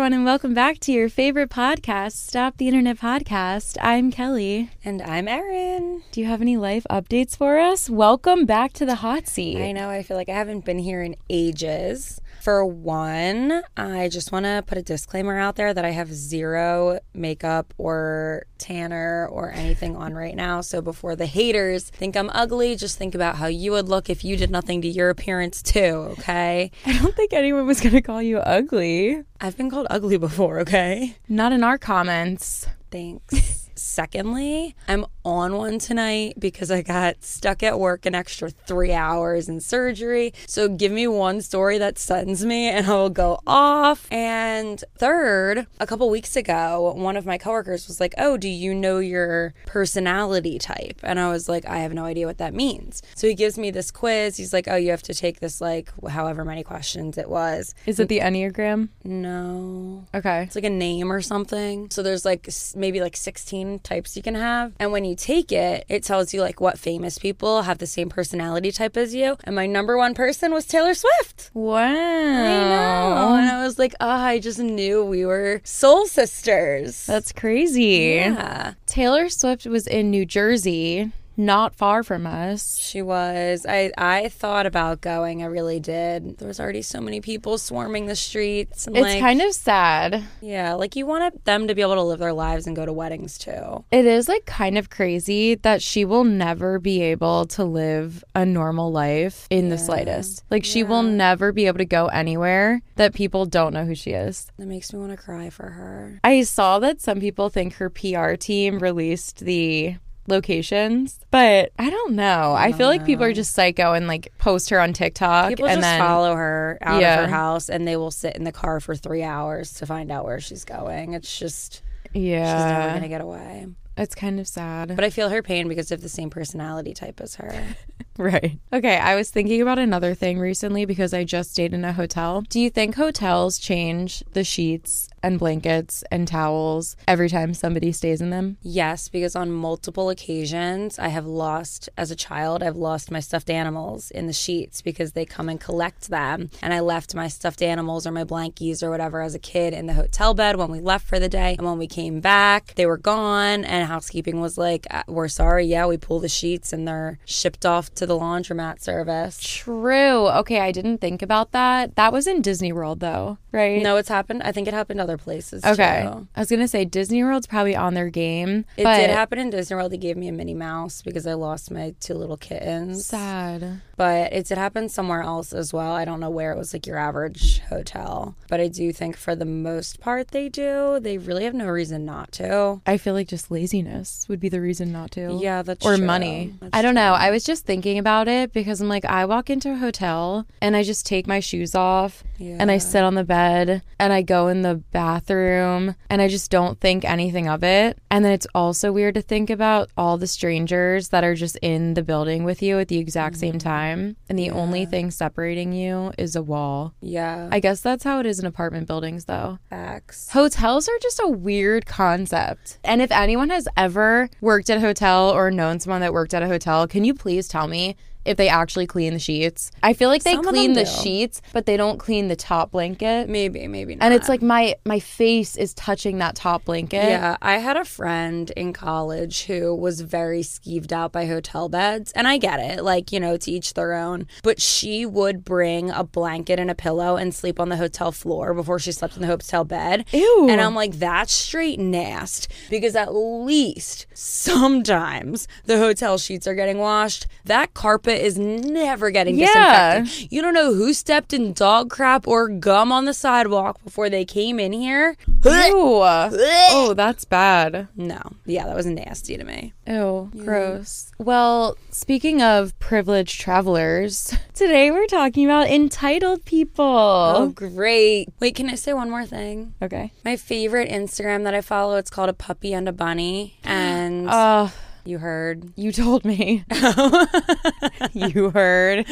[0.00, 3.76] everyone, and welcome back to your favorite podcast, Stop the Internet Podcast.
[3.82, 4.70] I'm Kelee.
[4.82, 6.02] And I'm Erin.
[6.10, 7.90] Do you have any life updates for us?
[7.90, 9.60] Welcome back to the hot seat.
[9.60, 12.18] I know, I feel like I haven't been here in ages.
[12.40, 17.00] For one, I just want to put a disclaimer out there that I have zero
[17.12, 20.62] makeup or tanner or anything on right now.
[20.62, 24.24] So before the haters think I'm ugly, just think about how you would look if
[24.24, 26.70] you did nothing to your appearance too, okay?
[26.86, 29.22] I don't think anyone was going to call you ugly.
[29.38, 31.16] I've been called ugly before, okay?
[31.28, 32.66] Not in our comments.
[32.90, 33.68] Thanks.
[33.74, 39.48] Secondly, I'm on one tonight because I got stuck at work an extra three hours
[39.48, 40.32] in surgery.
[40.46, 44.06] So give me one story that sends me and I will go off.
[44.10, 48.74] And third, a couple weeks ago, one of my coworkers was like, Oh, do you
[48.74, 51.00] know your personality type?
[51.02, 53.02] And I was like, I have no idea what that means.
[53.14, 54.36] So he gives me this quiz.
[54.36, 57.74] He's like, Oh, you have to take this, like, however many questions it was.
[57.86, 58.88] Is it the Enneagram?
[59.04, 60.06] No.
[60.14, 60.42] Okay.
[60.42, 61.90] It's like a name or something.
[61.90, 64.72] So there's like maybe like 16 types you can have.
[64.78, 68.08] And when you take it, it tells you like what famous people have the same
[68.08, 69.36] personality type as you.
[69.44, 71.50] And my number one person was Taylor Swift.
[71.54, 71.84] Wow.
[71.84, 73.34] I know.
[73.36, 77.06] And I was like, oh, I just knew we were soul sisters.
[77.06, 78.16] That's crazy.
[78.16, 78.74] yeah.
[78.86, 82.78] Taylor Swift was in New Jersey, not far from us.
[82.78, 83.66] She was.
[83.68, 85.42] I I thought about going.
[85.42, 86.38] I really did.
[86.38, 88.86] There was already so many people swarming the streets.
[88.86, 90.24] And It's like, kind of sad.
[90.40, 92.92] yeah, like you want them to be able to live their lives and go to
[92.92, 93.84] weddings too.
[93.90, 98.44] It is like kind of crazy that she will never be able to live a
[98.44, 100.44] normal life in the slightest.
[100.50, 104.10] Like she will never be able to go anywhere that people don't know who she
[104.10, 104.50] is.
[104.58, 106.20] That makes me want to cry for her.
[106.22, 112.14] I saw that some people think her PR team released the locations, but I don't
[112.14, 112.54] know.
[112.56, 115.80] I, feel like people are just psycho and like post her on TikTok People and
[115.80, 117.20] just then follow her out Yeah.
[117.24, 120.10] of her house and they will sit in the car for three hours to find
[120.10, 121.14] out where she's going.
[121.14, 123.66] It's just yeah, she's never gonna get away.
[123.96, 124.94] it's kind of sad.
[124.96, 127.52] But I feel her pain because of the same personality type as her.
[128.30, 128.58] Right.
[128.70, 132.42] Okay, I was thinking about another thing recently because I just stayed in a hotel.
[132.42, 138.20] Do you think hotels change the sheets and blankets and towels every time somebody stays
[138.20, 138.58] in them?
[138.62, 143.50] yes, because on multiple occasions I have lost as a child, I've lost my stuffed
[143.50, 146.50] animals in the sheets because they come and collect them.
[146.62, 149.86] And I left my stuffed animals or my blankies or whatever as a kid in
[149.86, 151.54] the hotel bed when we left for the day.
[151.58, 155.64] And when we came back, they were gone and housekeeping was like, "Uh, "We're sorry.
[155.66, 160.28] Yeah, we pull the sheets and they're shipped off to the laundromat service." True.
[160.28, 161.96] Okay, I didn't think about that.
[161.96, 163.82] That was in Disney World though, right?
[163.82, 164.42] No, it's happened.
[164.42, 165.64] I think it happened other places.
[165.64, 166.08] Okay.
[166.10, 166.28] too.
[166.34, 168.64] I was going to say Disney World's probably on their game.
[168.76, 169.92] It but did happen in Disney World.
[169.92, 173.06] They gave me a Minnie Mouse because I lost my two little kittens.
[173.06, 173.80] Sad.
[173.96, 175.92] But it did happen somewhere else as well.
[175.92, 178.34] I don't know where it was like your average hotel.
[178.48, 180.98] But I do think for the most part they do.
[181.00, 182.80] They really have no reason not to.
[182.86, 185.38] I feel like just laziness would be the reason not to.
[185.40, 186.06] Yeah, that's or true.
[186.06, 186.54] money.
[186.60, 187.12] That's I don't know.
[187.12, 190.74] I was just thinking about it because I'm like, I walk into a hotel and
[190.74, 194.48] I just take my shoes off and I sit on the bed and I go
[194.48, 197.98] in the bathroom and I just don't think anything of it.
[198.10, 201.94] And then it's also weird to think about all the strangers that are just in
[201.94, 203.60] the building with you at the exact same mm.
[203.60, 204.16] time.
[204.28, 206.94] And the only thing separating you is a wall.
[207.00, 207.48] Yeah.
[207.52, 209.58] I guess that's how it is in apartment buildings, though.
[209.68, 210.30] Facts.
[210.30, 212.78] Hotels are just a weird concept.
[212.82, 216.42] And if anyone has ever worked at a hotel or known someone that worked at
[216.42, 217.89] a hotel, can you please tell me
[218.24, 219.70] if they actually clean the sheets?
[219.82, 220.90] I feel like they Some of clean the do.
[220.90, 223.28] sheets, but they don't clean the top blanket.
[223.28, 224.04] Maybe, maybe not.
[224.04, 227.04] And it's like my my face is touching that top blanket.
[227.04, 232.12] Yeah, I had a friend in college who was very skeeved out by hotel beds.
[232.12, 234.26] And I get it, like, you know, to each their own.
[234.42, 238.54] But she would bring a blanket and a pillow and sleep on the hotel floor
[238.54, 240.04] before she slept in the hotel bed.
[240.12, 240.48] Ew.
[240.50, 242.48] And I'm like, that's straight nast.
[242.68, 247.26] Because at least sometimes the hotel sheets are getting washed.
[247.44, 250.00] That carpet is never getting Yeah.
[250.00, 250.32] disinfected.
[250.32, 254.24] You don't know who stepped in dog crap or gum on the sidewalk before they
[254.24, 255.16] came in here.
[255.44, 256.00] Ew.
[256.72, 257.88] Oh, that's bad.
[257.96, 258.20] No.
[258.46, 259.72] Yeah, that was nasty to me.
[259.86, 261.10] Ew, gross.
[261.18, 266.84] Well, speaking of privileged travelers, today we're talking about entitled people.
[266.84, 268.28] Oh, great.
[268.40, 269.74] Wait, can I say one more thing?
[269.82, 270.12] Okay.
[270.24, 273.58] My favorite Instagram that I follow, it's called A Puppy and a Bunny.
[273.64, 274.68] And Uh,
[275.04, 275.72] You heard.
[275.76, 276.64] You told me.
[278.12, 279.06] you heard.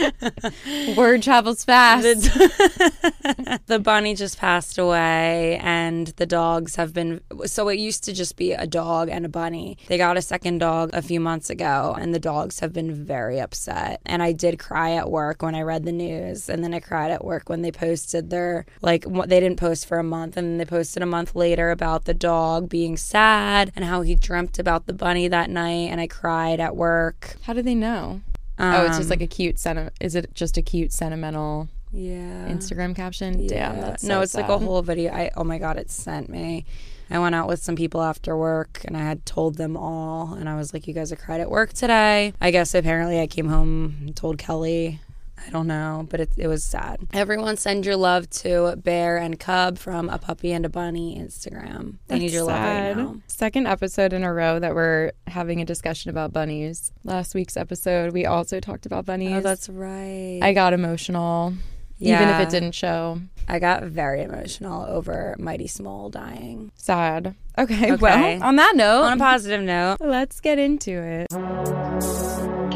[0.96, 2.04] Word travels fast.
[2.04, 7.20] The, the bunny just passed away, and the dogs have been.
[7.46, 9.78] So it used to just be a dog and a bunny.
[9.88, 13.40] They got a second dog a few months ago, and the dogs have been very
[13.40, 14.00] upset.
[14.04, 17.10] And I did cry at work when I read the news, and then I cried
[17.10, 20.46] at work when they posted their like what they didn't post for a month, and
[20.46, 24.58] then they posted a month later about the dog being sad and how he dreamt
[24.58, 27.36] about the bunny that night, and I cried at work.
[27.42, 28.20] How do they know?
[28.60, 32.48] oh, it's just like a um, cute senti- Is it just a cute sentimental Yeah.
[32.48, 33.46] Instagram caption?
[33.46, 33.80] Damn, Yeah.
[33.82, 35.12] that's no, so it's like a whole video.
[35.12, 36.64] I oh my god, it sent me.
[37.10, 40.48] I went out with some people after work and I had told them all and
[40.48, 42.32] I was like, You guys are cried at work today.
[42.40, 44.98] I guess apparently I came home and told Kelee.
[45.46, 47.00] I don't know, but it, it was sad.
[47.12, 51.94] Everyone send your love to Bear and Cub from A Puppy and a Bunny Instagram.
[52.08, 53.16] They need That's your love right now.
[53.28, 56.92] Second episode in a row that we're having a discussion about bunnies.
[57.04, 59.36] Last week's episode, we also talked about bunnies.
[59.36, 60.40] Oh, that's right.
[60.42, 61.54] I got emotional,
[61.98, 62.16] Yeah.
[62.22, 63.20] even if it didn't show.
[63.50, 66.70] I got very emotional over Mighty Small dying.
[66.76, 67.34] Sad.
[67.56, 67.96] Okay, Okay.
[67.96, 72.67] well, on that note, On a positive note, let's get into it.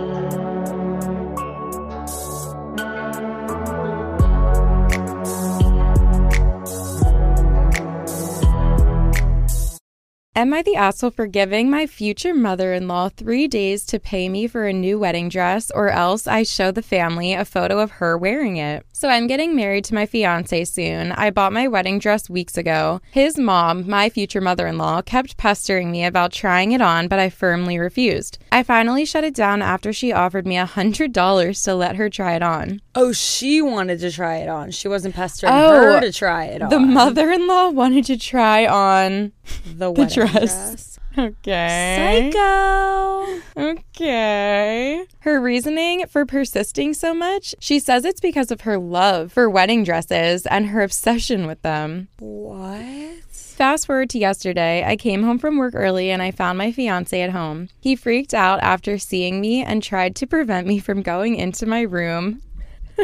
[10.34, 14.30] Am I the asshole for giving my future mother in law three days to pay
[14.30, 17.90] me for a new wedding dress, or else I show the family a photo of
[17.90, 18.86] her wearing it?
[19.02, 21.10] So I'm getting married to my fiance soon.
[21.10, 23.00] I bought my wedding dress weeks ago.
[23.10, 27.18] His mom, my future mother in law, kept pestering me about trying it on, but
[27.18, 28.38] I firmly refused.
[28.52, 32.36] I finally shut it down after she offered me a $100 to let her try
[32.36, 32.80] it on.
[32.94, 34.70] Oh, she wanted to try it on.
[34.70, 36.70] She wasn't pestering Oh, her to try it on.
[36.70, 39.32] The mother in law wanted to try on
[39.66, 40.32] the, wedding dress.
[40.32, 40.91] dress.
[41.16, 42.30] Okay.
[42.32, 43.40] Psycho.
[43.56, 45.04] Okay.
[45.20, 49.84] Her reasoning for persisting so much, she says it's because of her love for wedding
[49.84, 52.08] dresses and her obsession with them.
[52.18, 53.22] What?
[53.30, 57.20] Fast forward to yesterday, I came home from work early and I found my fiance
[57.20, 57.68] at home.
[57.80, 61.82] He freaked out after seeing me and tried to prevent me from going into my
[61.82, 62.40] room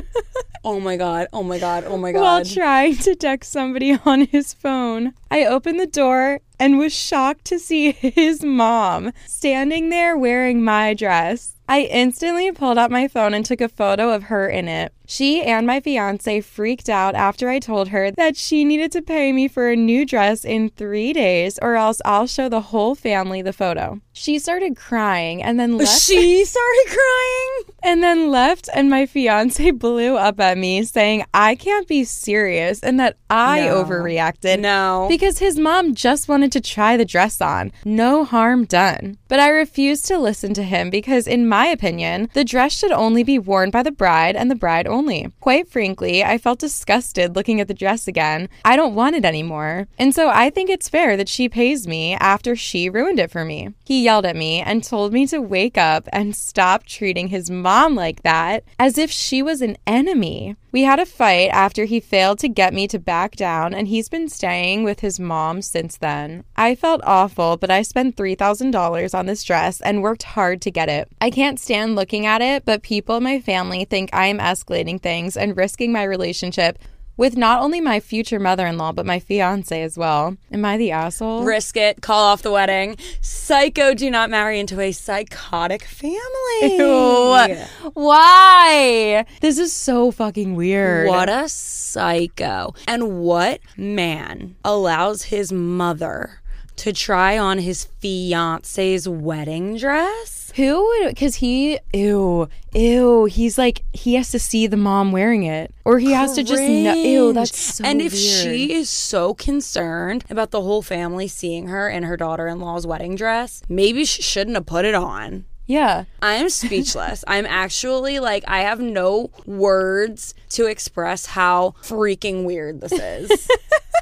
[0.64, 1.28] Oh my god.
[1.32, 1.84] Oh my god.
[1.84, 2.20] Oh my god.
[2.20, 5.14] while trying to text somebody on his phone.
[5.30, 10.94] I opened the door and was shocked to see his mom standing there wearing my
[10.94, 11.54] dress.
[11.68, 14.92] I instantly pulled out my phone and took a photo of her in it.
[15.10, 19.32] She and my fiance freaked out after I told her that she needed to pay
[19.32, 23.40] me for a new dress in three days or else I'll show the whole family
[23.40, 24.02] the photo.
[24.12, 26.02] She started crying and then left.
[26.02, 27.74] she started crying.
[27.80, 32.80] And then left, and my fiance blew up at me saying I can't be serious
[32.80, 33.82] and that I No.
[33.84, 34.58] overreacted.
[34.60, 35.06] No.
[35.08, 37.70] Because his mom just wanted to try the dress on.
[37.84, 39.16] No harm done.
[39.28, 43.22] But I refused to listen to him because, in my opinion, the dress should only
[43.22, 44.97] be worn by the bride and the bride only.
[45.40, 48.48] Quite frankly, I felt disgusted looking at the dress again.
[48.64, 49.86] I don't want it anymore.
[49.98, 53.44] And so I think it's fair that she pays me after she ruined it for
[53.44, 53.74] me.
[53.84, 57.94] He yelled at me and told me to wake up and stop treating his mom
[57.94, 60.56] like that as if she was an enemy.
[60.70, 64.10] We had a fight after he failed to get me to back down, and he's
[64.10, 66.44] been staying with his mom since then.
[66.56, 70.90] I felt awful, but I spent $3,000 on this dress and worked hard to get
[70.90, 71.08] it.
[71.22, 75.00] I can't stand looking at it, but people in my family think I am escalating
[75.00, 76.78] things and risking my relationship
[77.18, 80.38] with not only my future mother in law, but my fiance as well.
[80.50, 81.42] Am I the asshole?
[81.42, 82.00] Risk it.
[82.00, 82.96] Call off the wedding.
[83.20, 83.92] Psycho.
[83.92, 86.16] Do not marry into a psychotic family.
[86.62, 87.56] Ew.
[87.92, 89.26] Why?
[89.42, 91.08] This is so fucking weird.
[91.08, 92.74] What a psycho.
[92.86, 96.40] And what man allows his mother
[96.76, 100.37] to try on his fiance's wedding dress?
[100.58, 105.44] Who would, because he, ew, ew, he's like, he has to see the mom wearing
[105.44, 105.72] it.
[105.84, 108.22] Or he has to just know, ew, that's so And if weird.
[108.22, 112.88] she is so concerned about the whole family seeing her in her daughter in law's
[112.88, 115.44] wedding dress, maybe she shouldn't have put it on.
[115.66, 116.06] Yeah.
[116.20, 117.22] I am speechless.
[117.28, 123.48] I'm actually like, I have no words to express how freaking weird this is.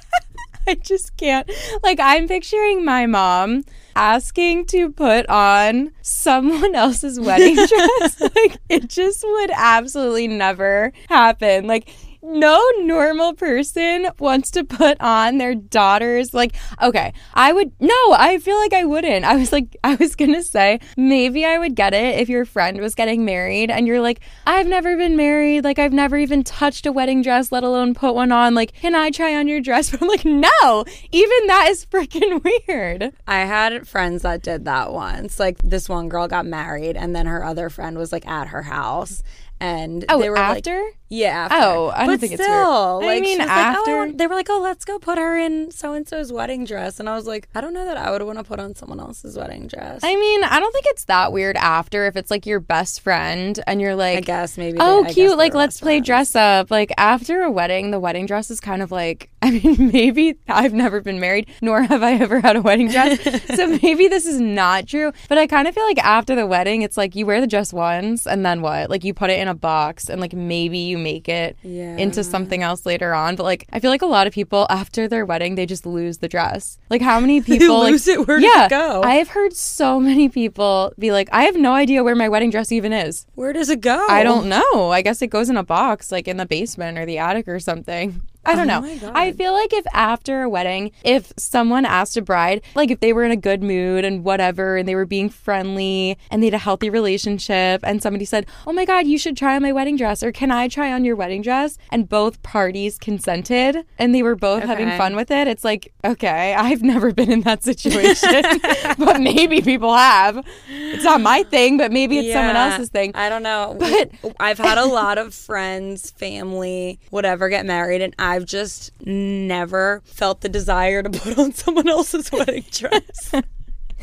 [0.67, 1.51] I just can't.
[1.83, 3.65] Like, I'm picturing my mom
[3.97, 8.21] asking to put on someone else's wedding dress.
[8.21, 11.67] like, it just would absolutely never happen.
[11.67, 11.89] Like,
[12.27, 18.37] no normal person wants to put on their daughter's like okay i would no i
[18.39, 19.25] feel like i wouldn't.
[19.25, 22.81] I was like i was gonna say maybe i would get it if your friend
[22.81, 25.63] was getting married and you're like i've never been married.
[25.63, 28.55] Like i've never even touched a wedding dress let alone put one on.
[28.55, 29.91] Like can i try on your dress?
[29.91, 33.13] But i'm like no even that is freaking weird.
[33.29, 35.39] I had friends that did that once.
[35.39, 38.63] Like this one girl got married and then her other friend was like at her
[38.63, 39.23] house
[39.61, 41.49] and oh they were like, after yeah.
[41.51, 41.57] After.
[41.57, 43.11] Oh, I don't but think it's still, weird.
[43.11, 45.19] I Like, mean, she was after- Like, oh, they were like, "Oh, let's go put
[45.19, 47.97] her in so and so's wedding dress," and I was like, "I don't know that
[47.97, 50.87] I would want to put on someone else's wedding dress." I mean, I don't think
[50.89, 54.59] it's that weird after if it's like your best friend and you're like, I guess
[54.59, 54.79] maybe.
[54.81, 56.07] oh, they- cute, like let's play friends.
[56.07, 56.71] dress up.
[56.71, 60.75] Like after a wedding, the wedding dress is kind of like, I mean, maybe I've
[60.75, 63.21] never been married, nor have I ever had a wedding dress.
[63.57, 65.13] so maybe this is not true.
[65.29, 67.73] But I kind of feel like after the wedding, it's like you wear the dress
[67.73, 68.91] once and then what?
[68.91, 71.97] Like you put it in a box and like maybe you make it Yeah.
[71.97, 73.37] into something else later on.
[73.37, 76.19] But like I feel like a lot of people after their wedding, they just lose
[76.19, 76.79] the dress.
[76.91, 78.27] Like how many people like, lose it?
[78.27, 79.03] Where does it go?
[79.05, 82.51] I have heard so many people be like, I have no idea where my wedding
[82.51, 83.27] dress even is.
[83.35, 84.07] Where does it go?
[84.09, 84.91] I don't know.
[84.91, 87.61] I guess it goes in a box, like in the basement or the attic or
[87.61, 88.23] something.
[88.47, 89.13] I don't Oh know.
[89.15, 93.13] I feel like if after a wedding, if someone asked a bride, like if they
[93.13, 96.55] were in a good mood and whatever, and they were being friendly and they had
[96.55, 99.97] a healthy relationship, and somebody said, Oh my God, you should try on my wedding
[99.97, 101.79] dress, or can I try on your wedding dress?
[101.91, 106.55] And both parties consented and they were both having fun with it, it's like, okay,
[106.55, 108.43] I've never been in that situation,
[108.99, 110.45] but maybe people have.
[110.69, 113.13] It's not my thing, but maybe it's someone else's thing.
[113.15, 113.77] I don't know.
[113.79, 120.03] But- I've had a lot of friends, family, whatever, get married, and I've just never
[120.05, 123.33] felt the desire to put on someone else's wedding dress.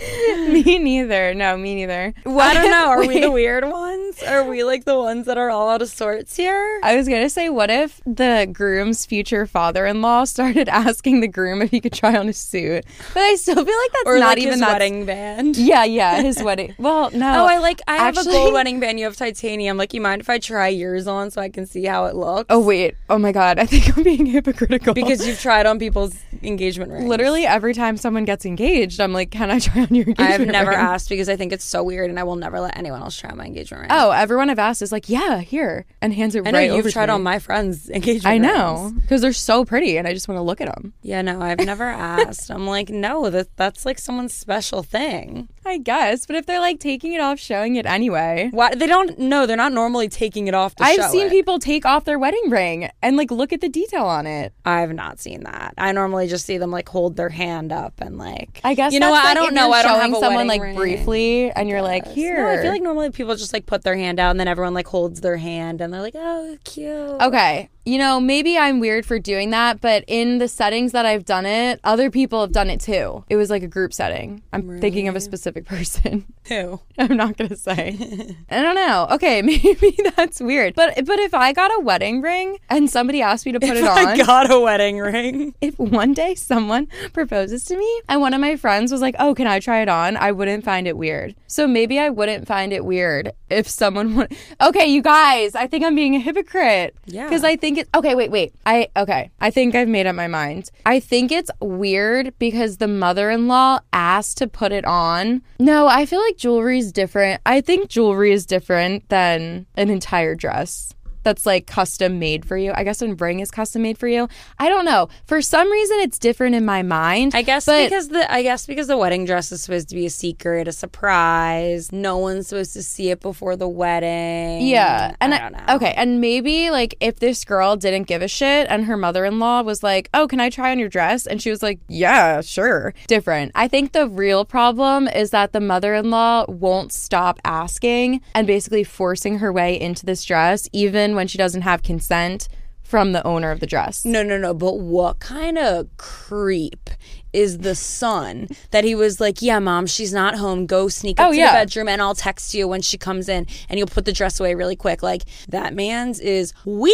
[0.52, 1.34] me neither.
[1.34, 2.14] No, me neither.
[2.26, 2.88] I don't know.
[2.90, 4.22] Are we the weird ones?
[4.24, 6.80] Are we like the ones that are all out of sorts here?
[6.84, 11.72] I was gonna say, what if the groom's future father-in-law started asking the groom if
[11.72, 12.86] he could try on a suit?
[13.14, 14.74] But I still feel like that's Or not like even his that.
[14.74, 15.58] wedding band?
[15.58, 16.76] Yeah, yeah, his wedding.
[16.78, 17.44] Well, no.
[17.44, 17.82] Oh, I like.
[17.88, 19.00] I have Actually- a gold wedding band.
[19.00, 19.78] You have titanium.
[19.78, 22.48] Like, you mind if I try yours on so I can see how it looks?
[22.50, 22.96] Oh wait.
[23.10, 23.60] Oh my god.
[23.60, 27.06] I think I'm being hypocritical because you've tried on people's engagement rings.
[27.08, 30.48] literally every time someone gets engaged, I'm like, can I try on your engagement I've
[30.48, 30.80] never ring?
[30.80, 33.30] asked because I think it's so weird, and I will never let anyone else try
[33.30, 33.92] on my engagement ring.
[33.92, 36.92] Oh, everyone I've asked is like, yeah, here, and hands it I know right you've
[36.92, 38.26] tried on my friends' engagement.
[38.26, 40.94] I know because they're so pretty, and I just want to look at them.
[41.02, 42.50] Yeah, no, I've never asked.
[42.52, 45.50] I'm like, no, that that's like someone's special thing.
[45.66, 48.50] I guess, but if they're like taking it off, showing it anyway.
[48.52, 49.18] Why they don't?
[49.18, 50.76] No, they're not normally taking it off.
[50.76, 51.32] To I've show seen it.
[51.32, 54.54] people take off their wedding ring and like look at the detail on it.
[54.66, 55.74] I've not seen that.
[55.78, 58.60] I normally just see them like hold their hand up and like.
[58.64, 59.26] I guess you know what?
[59.26, 59.72] I don't know.
[59.72, 60.76] I don't have someone like ring.
[60.76, 62.44] briefly, and you're like, here.
[62.44, 64.74] No, I feel like normally people just like put their hand out and then everyone
[64.74, 66.92] like holds their hand and they're like, oh, cute.
[67.22, 71.26] Okay, you know, maybe I'm weird for doing that, but in the settings that I've
[71.26, 73.26] done it, other people have done it too.
[73.30, 74.42] It was like a group setting.
[74.54, 76.26] I'm thinking of a specific person.
[76.48, 76.80] Who?
[76.98, 78.36] I'm not gonna say.
[78.50, 79.08] I don't know.
[79.12, 80.76] Okay, maybe that's weird.
[80.76, 83.84] But but if I got a wedding ring and somebody asked me to put it
[83.84, 85.54] on, I got a wedding ring.
[85.62, 89.34] if one day someone proposes to me and one of my friends was like, "Oh,
[89.36, 91.36] can I try it on?" I wouldn't find it weird.
[91.48, 94.36] So maybe I wouldn't find it weird if someone would.
[94.62, 96.96] Okay, you guys, I think I'm being a hypocrite.
[97.06, 97.26] Yeah.
[97.26, 97.90] Because I think it.
[97.96, 98.54] Okay, wait, wait.
[98.66, 99.32] I okay.
[99.40, 100.70] I think I've made up my mind.
[100.86, 105.42] I think it's weird because the mother-in-law asked to put it on.
[105.60, 107.42] No, I feel like jewelry is different.
[107.46, 112.72] I think jewelry is different than an entire dress that's like custom made for you.
[112.74, 114.28] I guess when ring is custom made for you.
[114.60, 115.10] I don't know.
[115.26, 117.34] For some reason, it's different in my mind.
[117.36, 120.06] I guess but because the I guess because the wedding dress is supposed to be
[120.06, 121.92] a secret, a surprise.
[121.92, 124.66] No one's supposed to see it before the wedding.
[124.68, 125.76] yeah, and I don't know.
[125.76, 129.84] okay, and maybe like if this girl didn't give a shit and her mother-in-law was
[129.84, 133.52] like, "Oh, can I try on your dress?" and she was like, "Yeah, sure." Different.
[133.56, 139.40] I think the real problem is that the mother-in-law won't stop asking and basically forcing
[139.40, 142.48] her way into this dress, even when she doesn't have consent
[142.82, 144.06] from the owner of the dress.
[144.06, 144.54] No, no, no.
[144.54, 146.90] But what kind of creep
[147.34, 150.66] is the son that he was like, "Yeah, mom, she's not home.
[150.66, 151.52] Go sneak up Oh, to yeah.
[151.52, 154.40] the bedroom, and I'll text you when she comes in, and you'll put the dress
[154.40, 156.94] away really quick." Like that man's is weird.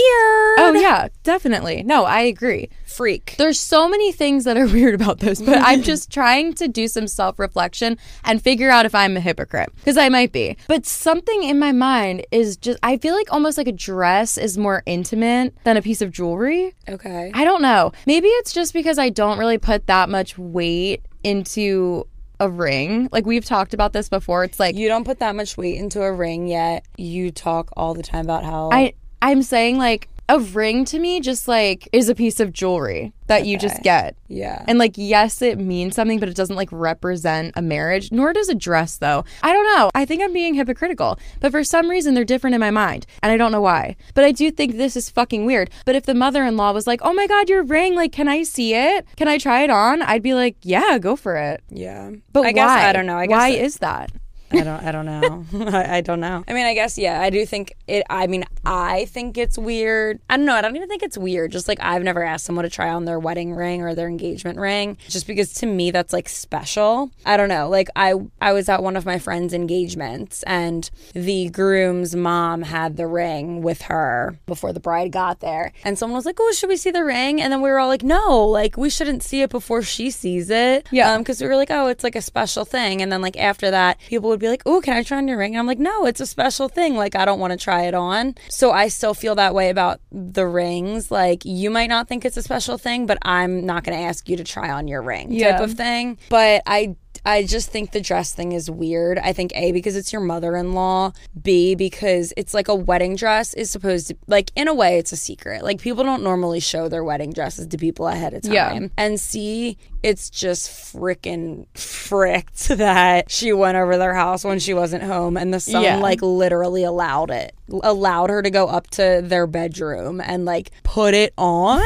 [0.59, 1.83] Oh yeah, definitely.
[1.83, 2.69] No, I agree.
[2.85, 3.35] freak.
[3.37, 6.87] There's so many things that are weird about this, but I'm just trying to do
[6.87, 10.57] some self reflection and figure out if I'm a hypocrite because I might be.
[10.67, 14.57] But something in my mind is just, I feel like almost like a dress is
[14.57, 16.73] more intimate than a piece of jewelry.
[16.87, 17.31] Okay.
[17.33, 17.91] I don't know.
[18.05, 22.05] Maybe it's just because I don't really put that much weight into
[22.39, 23.09] a ring.
[23.11, 24.43] Like we've talked about this before.
[24.43, 26.85] It's like, You don't put that much weight into a ring yet.
[26.97, 31.19] You talk all the time about how I, I'm saying like, a ring to me
[31.19, 34.15] just like is a piece of jewelry that you just get.
[34.27, 34.63] Yeah.
[34.67, 38.47] And like, yes, it means something, but it doesn't like represent a marriage, nor does
[38.49, 39.23] a dress, though.
[39.43, 39.91] I don't know.
[39.93, 43.05] I think I'm being hypocritical, but for some reason, they're different in my mind.
[43.21, 43.95] And I don't know why.
[44.13, 45.69] But I do think this is fucking weird.
[45.85, 48.27] But if the mother in law was like, oh my God, your ring, like, can
[48.27, 49.05] I see it?
[49.17, 50.01] Can I try it on?
[50.01, 51.61] I'd be like, yeah, go for it.
[51.69, 52.11] yeah.
[52.33, 52.51] But I why?
[52.53, 53.17] guess I don't know.
[53.17, 54.11] I guess why it- is that?
[54.51, 54.83] I don't.
[54.83, 55.45] I don't know.
[55.71, 56.43] I, I don't know.
[56.47, 57.21] I mean, I guess yeah.
[57.21, 58.03] I do think it.
[58.09, 60.19] I mean, I think it's weird.
[60.29, 60.55] I don't know.
[60.55, 61.51] I don't even think it's weird.
[61.51, 64.59] Just like I've never asked someone to try on their wedding ring or their engagement
[64.59, 67.11] ring, just because to me that's like special.
[67.25, 67.69] I don't know.
[67.69, 72.97] Like I, I was at one of my friends' engagements, and the groom's mom had
[72.97, 76.69] the ring with her before the bride got there, and someone was like, "Oh, should
[76.69, 79.41] we see the ring?" And then we were all like, "No, like we shouldn't see
[79.41, 81.13] it before she sees it." Yeah.
[81.13, 83.01] Um, because we were like, oh, it's like a special thing.
[83.03, 85.37] And then like after that, people would be like, oh, can I try on your
[85.37, 85.53] ring?
[85.55, 86.95] And I'm like, no, it's a special thing.
[86.95, 88.35] Like I don't want to try it on.
[88.49, 91.11] So I still feel that way about the rings.
[91.11, 94.27] Like you might not think it's a special thing, but I'm not going to ask
[94.29, 95.51] you to try on your ring Yeah.
[95.53, 96.17] type of thing.
[96.29, 99.19] But I I just think the dress thing is weird.
[99.19, 101.11] I think A, because it's your mother in law.
[101.41, 105.11] B, because it's like a wedding dress is supposed to, like, in a way, it's
[105.11, 105.61] a secret.
[105.61, 108.53] Like, people don't normally show their wedding dresses to people ahead of time.
[108.53, 108.87] Yeah.
[108.97, 115.03] And C, it's just freaking fricked that she went over their house when she wasn't
[115.03, 115.97] home and the son, Yeah.
[115.97, 117.53] like, literally allowed it,
[117.83, 121.81] allowed her to go up to their bedroom and, like, put it on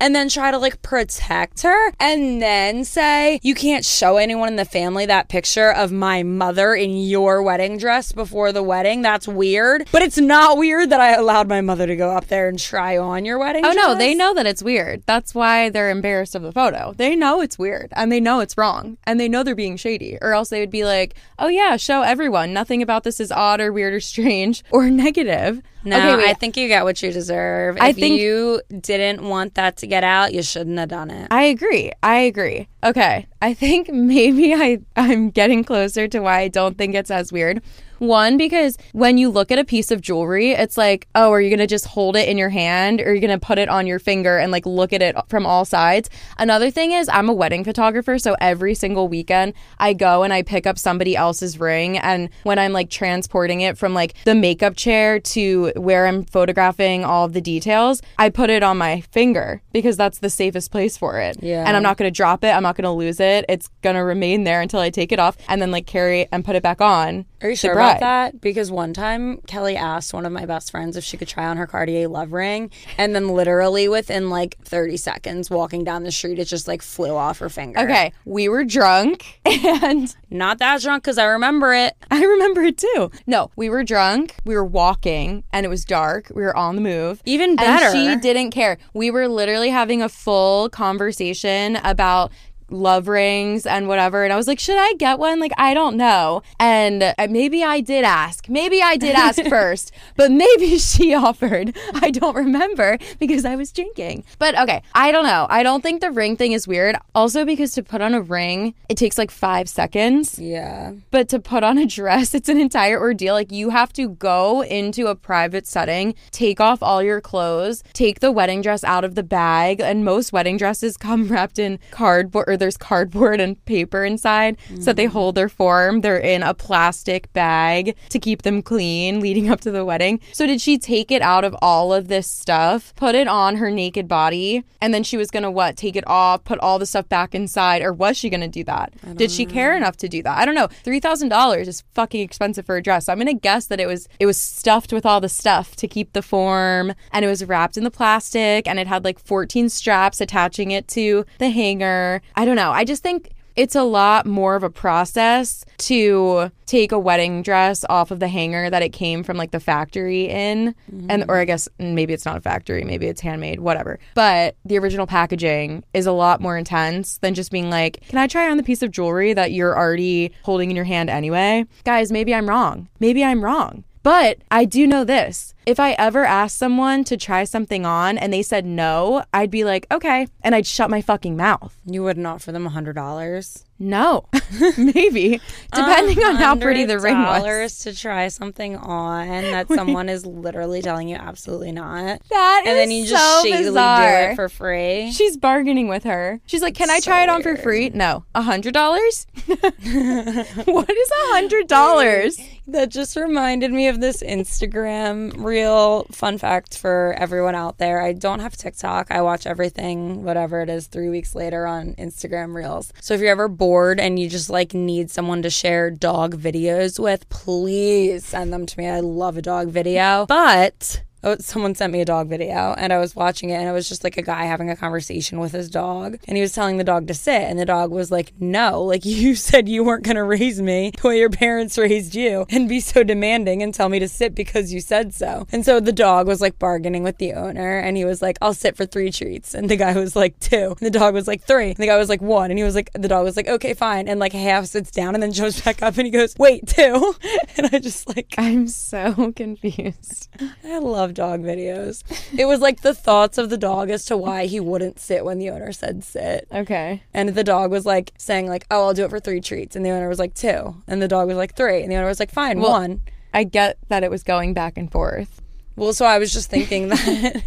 [0.00, 4.56] and then try to, like, protect her and then say, you can't show anyone in
[4.56, 9.02] the family that picture of my mother in your wedding dress before the wedding.
[9.02, 9.88] That's weird.
[9.92, 12.96] But it's not weird that I allowed my mother to go up there and try
[12.98, 15.02] on your wedding Oh, no, they know that it's weird.
[15.06, 16.94] That's why they're embarrassed of the photo.
[16.96, 20.16] They know it's weird and they know it's wrong and they know they're being shady,
[20.22, 22.52] or else they would be like, oh, yeah, show everyone.
[22.52, 25.60] Nothing about this is odd or weird or strange or negative.
[25.84, 26.28] No, Okay, wait.
[26.30, 27.76] I think you got what you deserve.
[27.76, 31.28] If I think- you didn't want that to get out, you shouldn't have done it.
[31.30, 31.92] I agree.
[32.02, 32.68] I agree.
[32.84, 33.26] Okay.
[33.40, 37.62] I think maybe I, I'm getting closer to why I don't think it's as weird.
[37.98, 41.50] One, because when you look at a piece of jewelry, it's like, oh, are you
[41.50, 43.68] going to just hold it in your hand or are you going to put it
[43.68, 46.08] on your finger and like look at it from all sides?
[46.38, 48.18] Another thing is, I'm a wedding photographer.
[48.18, 51.98] So every single weekend, I go and I pick up somebody else's ring.
[51.98, 57.04] And when I'm like transporting it from like the makeup chair to where I'm photographing
[57.04, 60.96] all of the details, I put it on my finger because that's the safest place
[60.96, 61.38] for it.
[61.42, 61.64] Yeah.
[61.66, 62.48] And I'm not going to drop it.
[62.48, 63.44] I'm not going to lose it.
[63.48, 66.28] It's going to remain there until I take it off and then like carry it
[66.32, 67.26] and put it back on.
[67.42, 67.74] Are you sure.
[67.90, 68.40] About that?
[68.40, 71.56] Because one time Kelee asked one of my best friends if she could try on
[71.56, 76.38] her Cartier love ring, and then literally within like 30 seconds, walking down the street,
[76.38, 77.80] it just like flew off her finger.
[77.80, 81.94] Okay, we were drunk and Not that drunk because I remember it.
[82.10, 83.10] I remember it too.
[83.26, 86.30] No, we were drunk, we were walking, and it was dark.
[86.34, 87.22] We were on the move.
[87.24, 87.92] Even And better.
[87.92, 88.78] she didn't care.
[88.94, 92.30] We were literally having a full conversation about
[92.70, 94.24] love rings and whatever.
[94.24, 95.40] And I was like should I get one?
[95.40, 96.42] Like I don't know.
[96.58, 98.48] And maybe I did ask.
[98.48, 101.76] Maybe I did ask first but maybe she offered.
[101.94, 104.24] I don't remember because I was drinking.
[104.38, 105.46] But okay I don't know.
[105.48, 106.96] I don't think the ring thing is weird.
[107.14, 110.38] Also because to put on a ring it takes like 5 seconds.
[110.38, 110.92] Yeah.
[111.10, 113.34] but to put on a dress, it's an entire ordeal.
[113.34, 118.20] Like you have to go into a private setting, take off all your clothes, take
[118.20, 122.48] the wedding dress out of the bag, and most wedding dresses come wrapped in cardboard
[122.48, 126.00] or there's cardboard and paper inside so that they hold their form.
[126.00, 130.20] They're in a plastic bag to keep them clean leading up to the wedding.
[130.32, 133.70] So did she take it out of all of this stuff, put it on her
[133.70, 135.76] naked body, and then she was going to what?
[135.76, 138.64] Take it off, put all the stuff back inside or was she going to do
[138.64, 138.92] that?
[139.16, 140.38] Did she care enough to do that?
[140.38, 140.68] I don't know.
[140.68, 143.06] $3,000 is fucking expensive for a dress.
[143.06, 145.76] So I'm going to guess that it was it was stuffed with all the stuff
[145.76, 149.18] to keep the form and it was wrapped in the plastic and it had like
[149.18, 152.22] 14 straps attaching it to the hanger.
[152.34, 152.72] I don't know.
[152.72, 157.84] I just think it's a lot more of a process to take a wedding dress
[157.88, 160.74] off of the hanger that it came from like the factory in.
[161.08, 163.98] And or I guess mm, maybe it's not a factory maybe it's handmade whatever.
[164.14, 168.28] But the original packaging is a lot more intense than just being like can I
[168.28, 171.66] try on the piece of jewelry that you're already holding in your hand anyway?
[171.84, 172.88] Guys maybe I'm wrong.
[173.00, 175.54] Maybe I'm wrong but I do know this.
[175.66, 179.64] If I ever asked someone to try something on and they said no, I'd be
[179.64, 180.26] like, okay.
[180.42, 181.78] And I'd shut my fucking mouth.
[181.84, 183.64] You wouldn't offer them a hundred dollars.
[183.78, 184.24] No,
[184.78, 185.40] maybe
[185.72, 187.78] depending on how pretty the ring was.
[187.80, 192.20] To try something on that someone is literally telling you absolutely not.
[192.30, 194.26] That and then you just so shadily bizarre.
[194.26, 195.12] do it for free.
[195.12, 196.40] She's bargaining with her.
[196.46, 197.62] She's like, "Can I so try it on for weird.
[197.62, 199.26] free?" No, a hundred dollars.
[199.46, 202.38] what is a hundred dollars?
[202.68, 208.02] That just reminded me of this Instagram reel fun fact for everyone out there.
[208.02, 209.10] I don't have TikTok.
[209.10, 212.92] I watch everything, whatever it is, three weeks later on Instagram Reels.
[213.00, 216.98] So if you're ever bored and you just like need someone to share dog videos
[216.98, 218.86] with, please send them to me.
[218.86, 220.26] I love a dog video.
[220.26, 223.72] But Oh, someone sent me a dog video and I was watching it and it
[223.72, 226.76] was just like a guy having a conversation with his dog and he was telling
[226.76, 230.04] the dog to sit and the dog was like, "No, like you said you weren't
[230.04, 233.74] going to raise me the way your parents raised you and be so demanding and
[233.74, 237.02] tell me to sit because you said so." And so the dog was like bargaining
[237.02, 239.94] with the owner and he was like, "I'll sit for 3 treats." And the guy
[239.94, 240.56] was like, 2.
[240.56, 241.68] And the dog was like, 3.
[241.68, 242.50] And the guy was like, 1.
[242.50, 245.14] And he was like the dog was like, "Okay, fine." And like half sits down
[245.14, 247.14] and then jumps back up and he goes, "Wait, 2."
[247.56, 250.28] And I just like I'm so confused.
[250.64, 250.78] I
[251.08, 252.02] love dog videos.
[252.36, 255.38] It was like the thoughts of the dog as to why he wouldn't sit when
[255.38, 256.46] the owner said sit.
[256.52, 257.02] Okay.
[257.14, 259.84] And the dog was like saying like, "Oh, I'll do it for 3 treats." And
[259.84, 260.82] the owner was like, 2.
[260.86, 261.82] And the dog was like, 3.
[261.82, 263.00] And the owner was like, "Fine, Well- 1."
[263.34, 265.42] I get that it was going back and forth.
[265.76, 267.42] Well, so I was just thinking that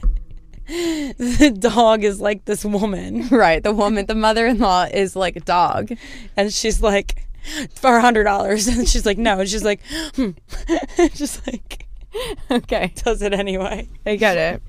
[0.67, 3.63] the dog is like this woman Right.
[3.63, 5.91] The woman, the mother in law is like a dog.
[6.37, 7.27] and she's like
[7.73, 9.81] for a hundred dollars and she's like no and she's like
[10.15, 10.31] hmm.
[11.15, 11.87] just like
[12.51, 12.91] Okay.
[13.03, 14.61] does it anyway I get it.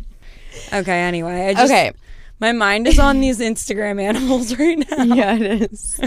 [0.73, 1.93] okay anyway I just, Okay.
[2.41, 6.01] my mind is on these instagram animals right now Yeah, it is.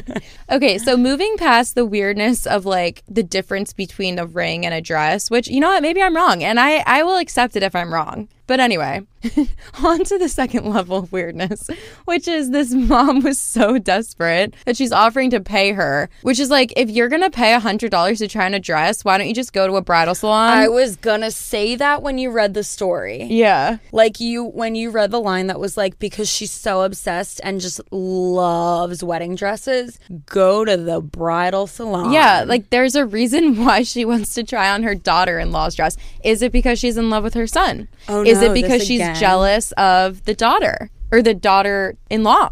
[0.50, 4.82] okay, so moving past the weirdness of like the difference between a ring and a
[4.82, 7.76] dress, which you know what, maybe I'm wrong, and I I will accept it if
[7.76, 8.28] I'm wrong.
[8.48, 9.02] But anyway,
[9.84, 11.70] on to the second level of weirdness,
[12.06, 16.50] which is this mom was so desperate that she's offering to pay her, which is
[16.52, 19.28] like if you're gonna pay a hundred dollars to try on a dress, why don't
[19.28, 20.52] you just go to a bridal salon?
[20.52, 23.24] I was gonna say that when you read the story.
[23.24, 23.78] yeah.
[23.92, 27.60] Like you, when you read the line that was like, because she's so obsessed and
[27.60, 32.12] just loves wedding dresses, go to the bridal salon.
[32.12, 35.76] Yeah, like there's a reason why she wants to try on her daughter in law's
[35.76, 35.98] dress.
[36.24, 37.88] Is it because she's in love with her son?
[38.08, 39.16] Oh, Is no, it oh, because she's again.
[39.16, 42.50] jealous of the daughter or the daughter in law?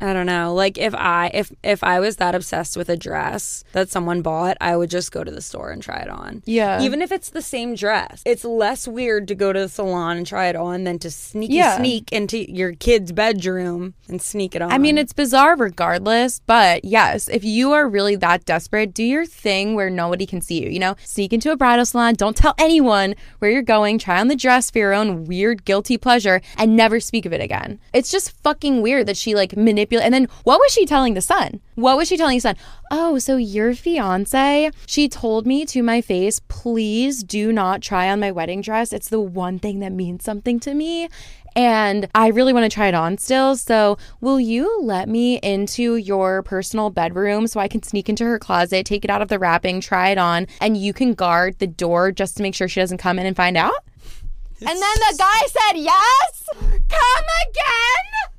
[0.00, 0.54] I don't know.
[0.54, 4.56] Like if I if if I was that obsessed with a dress that someone bought,
[4.60, 6.42] I would just go to the store and try it on.
[6.46, 6.80] Yeah.
[6.82, 8.22] Even if it's the same dress.
[8.24, 11.54] It's less weird to go to the salon and try it on than to sneaky
[11.54, 11.76] Yeah.
[11.78, 14.70] sneak into your kid's bedroom and sneak it on.
[14.70, 19.26] I mean, it's bizarre regardless, but yes, if you are really that desperate, do your
[19.26, 20.70] thing where nobody can see you.
[20.70, 24.28] You know, sneak into a bridal salon, don't tell anyone where you're going, try on
[24.28, 27.80] the dress for your own weird, guilty pleasure, and never speak of it again.
[27.92, 29.87] It's just fucking weird that she like manipulated.
[29.96, 31.60] And then what was she telling the son?
[31.74, 32.56] What was she telling the son?
[32.90, 34.70] Oh, so your fiance?
[34.86, 38.92] She told me to my face, please do not try on my wedding dress.
[38.92, 41.08] It's the one thing that means something to me
[41.58, 43.56] and I really want to try it on still.
[43.56, 48.38] So, will you let me into your personal bedroom so I can sneak into her
[48.38, 51.66] closet, take it out of the wrapping, try it on, and you can guard the
[51.66, 53.84] door just to make sure she doesn't come in and find out?
[54.60, 56.48] And then the guy said, Yes,
[56.88, 58.37] come again.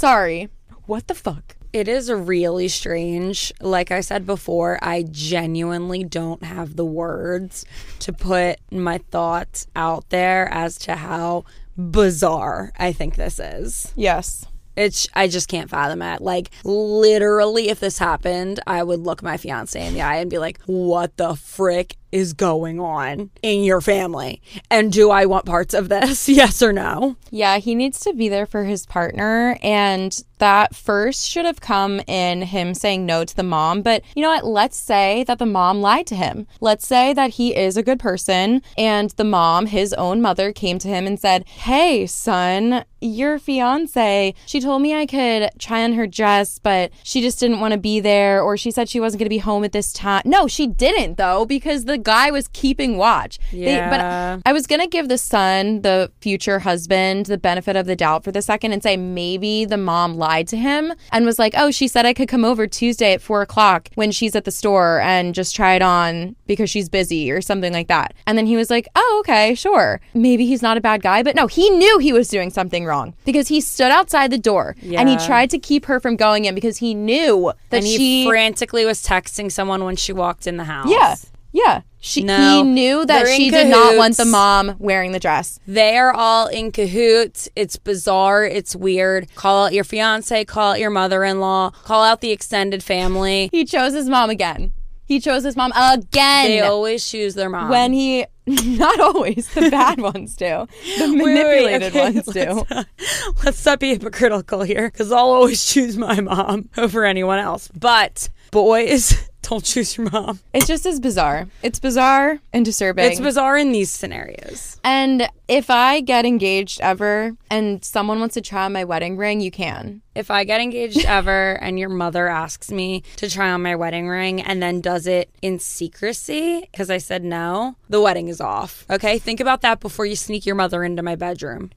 [0.00, 0.48] Sorry.
[0.86, 1.56] What the fuck?
[1.74, 3.52] It is really strange.
[3.60, 7.66] Like I said before, I genuinely don't have the words
[7.98, 11.44] to put my thoughts out there as to how
[11.76, 13.92] bizarre I think this is.
[13.94, 14.46] Yes.
[14.74, 16.22] It's I just can't fathom it.
[16.22, 20.38] Like literally if this happened, I would look my fiance in the eye and be
[20.38, 24.42] like, "What the frick is going on in your family?
[24.70, 26.28] And do I want parts of this?
[26.40, 29.58] Yes or no?" Yeah, he needs to be there for his partner.
[29.62, 33.82] And that first should have come in him saying no to the mom.
[33.82, 34.46] But you know what?
[34.46, 36.46] Let's say that the mom lied to him.
[36.60, 40.78] Let's say that he is a good person and the mom, his own mother, came
[40.80, 45.94] to him and said, Hey, son, your fiance, she told me I could try on
[45.94, 49.20] her dress, but she just didn't want to be there, or she said she wasn't
[49.20, 50.22] going to be home at this time.
[50.24, 53.38] No, she didn't, though, because the guy was keeping watch.
[53.52, 53.90] They- Yeah.
[53.90, 57.96] but I was going to give the son, the future husband, the benefit of the
[57.96, 61.54] doubt for the second and say maybe the mom lied to him and was like,
[61.56, 64.50] oh, she said I could come over Tuesday at four o'clock when she's at the
[64.50, 68.14] store and just try it on because she's busy or something like that.
[68.26, 70.00] And then he was like, oh, okay, sure.
[70.14, 71.22] Maybe he's not a bad guy.
[71.22, 74.76] But no, he knew he was doing something wrong because he stood outside the door
[74.82, 77.96] and he tried to keep her from going in because he knew that And he
[77.96, 78.26] she.
[78.28, 80.88] frantically was texting someone when she walked in the house.
[80.90, 81.14] yeah.
[81.52, 81.82] Yeah.
[82.02, 85.60] She, No, he knew that she did not want the mom wearing the dress.
[85.66, 87.48] They are all in cahoots.
[87.54, 88.44] It's bizarre.
[88.44, 89.34] It's weird.
[89.34, 93.50] Call out your fiance, call out your mother in law, call out the extended family.
[93.52, 94.72] He chose his mom again.
[95.04, 96.46] He chose his mom again.
[96.46, 97.68] They always choose their mom.
[97.68, 100.68] when he, not always, the bad ones do.
[100.98, 102.64] The Wait, wait, wait, manipulated okay, ones do.
[102.70, 107.68] let's, let's not be hypocritical here because I'll always choose my mom over anyone else.
[107.76, 110.40] But boys, don't choose your mom.
[110.52, 111.46] It's just as bizarre.
[111.62, 113.04] It's bizarre and disturbing.
[113.04, 114.78] It's bizarre in these scenarios.
[114.84, 119.40] and if I get engaged ever and someone wants to try on my wedding ring,
[119.40, 120.02] you can.
[120.14, 124.08] If I get engaged ever and your mother asks me to try on my wedding
[124.08, 128.84] ring and then does it in secrecy because I said no, the wedding is off.
[128.88, 129.18] Okay?
[129.18, 131.70] Think about that before you sneak your mother into my bedroom.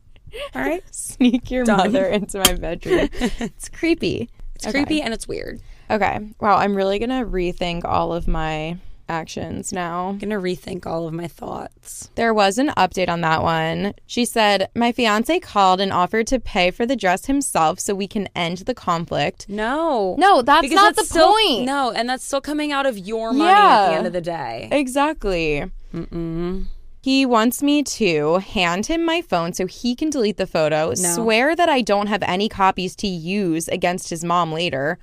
[0.55, 0.83] All right?
[0.91, 3.07] Sneak your mother into my bedroom.
[3.11, 4.29] it's creepy.
[4.55, 5.61] It's creepy and it's weird.
[5.93, 6.19] Okay.
[6.41, 8.77] Wow, I'm really going to rethink all of my
[9.09, 10.07] actions now.
[10.07, 12.09] I'm gonna rethink all of my thoughts.
[12.15, 13.93] There was an update on that one.
[14.07, 18.07] She said, My fiance called and offered to pay for the dress himself so we
[18.07, 19.47] can end the conflict.
[19.49, 20.15] No.
[20.17, 21.65] No, that's Because not that's the still- point.
[21.65, 24.69] No, and that's still coming out of your money at the end of the day.
[24.71, 25.69] Exactly.
[27.01, 31.53] He wants me to hand him my phone so he can delete the photo, swear
[31.55, 34.97] that I don't have any copies to use against his mom later.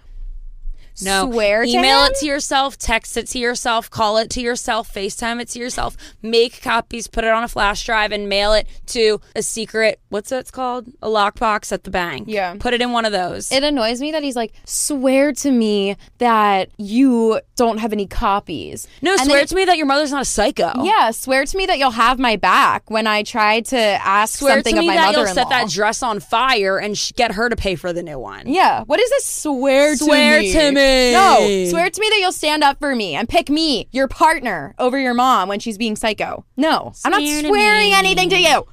[1.03, 1.31] No.
[1.31, 2.13] Swear to Email him?
[2.13, 5.97] it to yourself, text it to yourself, call it to yourself, FaceTime it to yourself,
[6.23, 10.31] make copies, put it on a flash drive, and mail it to a secret, what's
[10.33, 10.89] it's called?
[11.03, 12.25] A lockbox at the bank.
[12.29, 12.55] Yeah.
[12.59, 13.51] Put it in one of those.
[13.51, 18.87] It annoys me that he's like, swear to me that you don't have any copies.
[19.03, 20.73] no, And swear then- to me that your mother's not a psycho.
[20.83, 24.55] Yeah, swear to me that you'll have my back when I try to ask Swear
[24.57, 25.27] something to me of my that mother-in-law.
[25.27, 28.19] you'll set that dress on fire and sh- get her to pay for the new
[28.19, 28.49] one.
[28.49, 30.53] yeah, what is this swear, Swear to me?
[30.53, 30.80] to me.
[31.13, 34.75] No, swear to me that you'll stand up for me and pick me, your partner,
[34.79, 36.45] over your mom when she's being psycho.
[36.57, 38.67] No, I'm not Swear to swearing anything to you.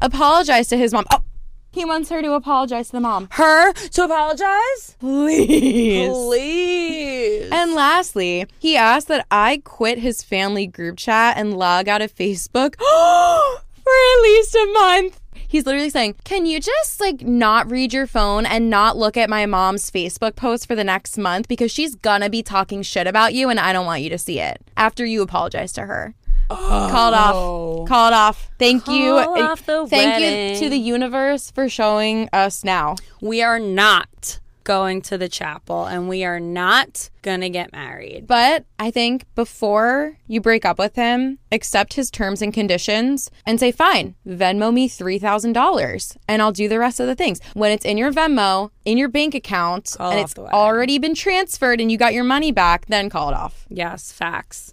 [0.00, 1.04] Apologize to his mom.
[1.10, 1.22] Oh,
[1.76, 3.28] he wants her to apologize to the mom.
[3.32, 4.96] Her to apologize?
[4.98, 6.08] Please.
[6.08, 7.50] Please.
[7.52, 12.14] And lastly, he asked that I quit his family group chat and log out of
[12.14, 15.20] Facebook for at least a month.
[15.56, 19.30] He's literally saying, Can you just like not read your phone and not look at
[19.30, 23.32] my mom's Facebook post for the next month because she's gonna be talking shit about
[23.32, 26.14] you and I don't want you to see it after you apologize to her?
[26.50, 27.34] Call it off.
[27.34, 27.84] Oh.
[27.88, 28.50] Call it off.
[28.58, 29.16] Thank you.
[29.16, 32.96] Off the Thank you to the universe for showing us now.
[33.22, 38.26] we are not going to the chapel and we are not gonna get married.
[38.26, 43.58] But I think before you break up with him, accept his terms and conditions and
[43.58, 47.40] say, fine, Venmo me $3,000 and I'll do the rest of the things.
[47.54, 51.80] When it's in your Venmo, in your bank account, Call and it's already been transferred
[51.80, 53.66] and you got your money back, then call it off.
[53.70, 54.72] Yes, facts.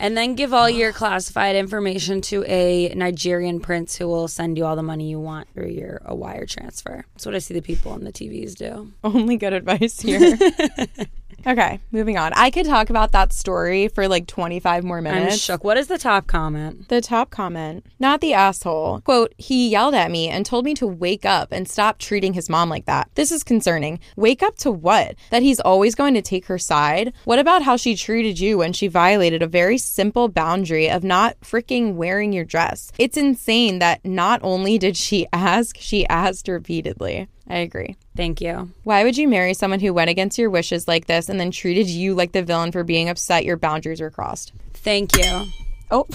[0.00, 4.64] And then give all your classified information to a Nigerian prince who will send you
[4.64, 7.04] all the money you want through your a wire transfer.
[7.14, 8.92] That's what I see the people on the TVs do.
[9.04, 10.38] Only good advice here.
[11.46, 12.32] okay, moving on.
[12.34, 15.34] I could talk about that story for like 25 more minutes.
[15.34, 15.64] I'm shook.
[15.64, 16.88] What is the top comment?
[16.88, 19.00] The top comment, not the asshole.
[19.00, 22.48] Quote, he yelled at me and told me to wake up and stop treating his
[22.48, 23.10] mom like that.
[23.14, 24.00] This is concerning.
[24.16, 25.14] Wake up to what?
[25.30, 27.12] That he's always going to take her side?
[27.24, 31.40] What about how she treated you when she violated a very simple boundary of not
[31.40, 32.92] freaking wearing your dress?
[32.98, 37.28] It's insane that not only did she ask, she asked repeatedly.
[37.48, 37.96] I agree.
[38.16, 38.70] Thank you.
[38.84, 41.88] Why would you marry someone who went against your wishes like this and then treated
[41.88, 44.52] you like the villain for being upset your boundaries were crossed?
[44.74, 45.46] Thank you.
[45.90, 46.06] Oh.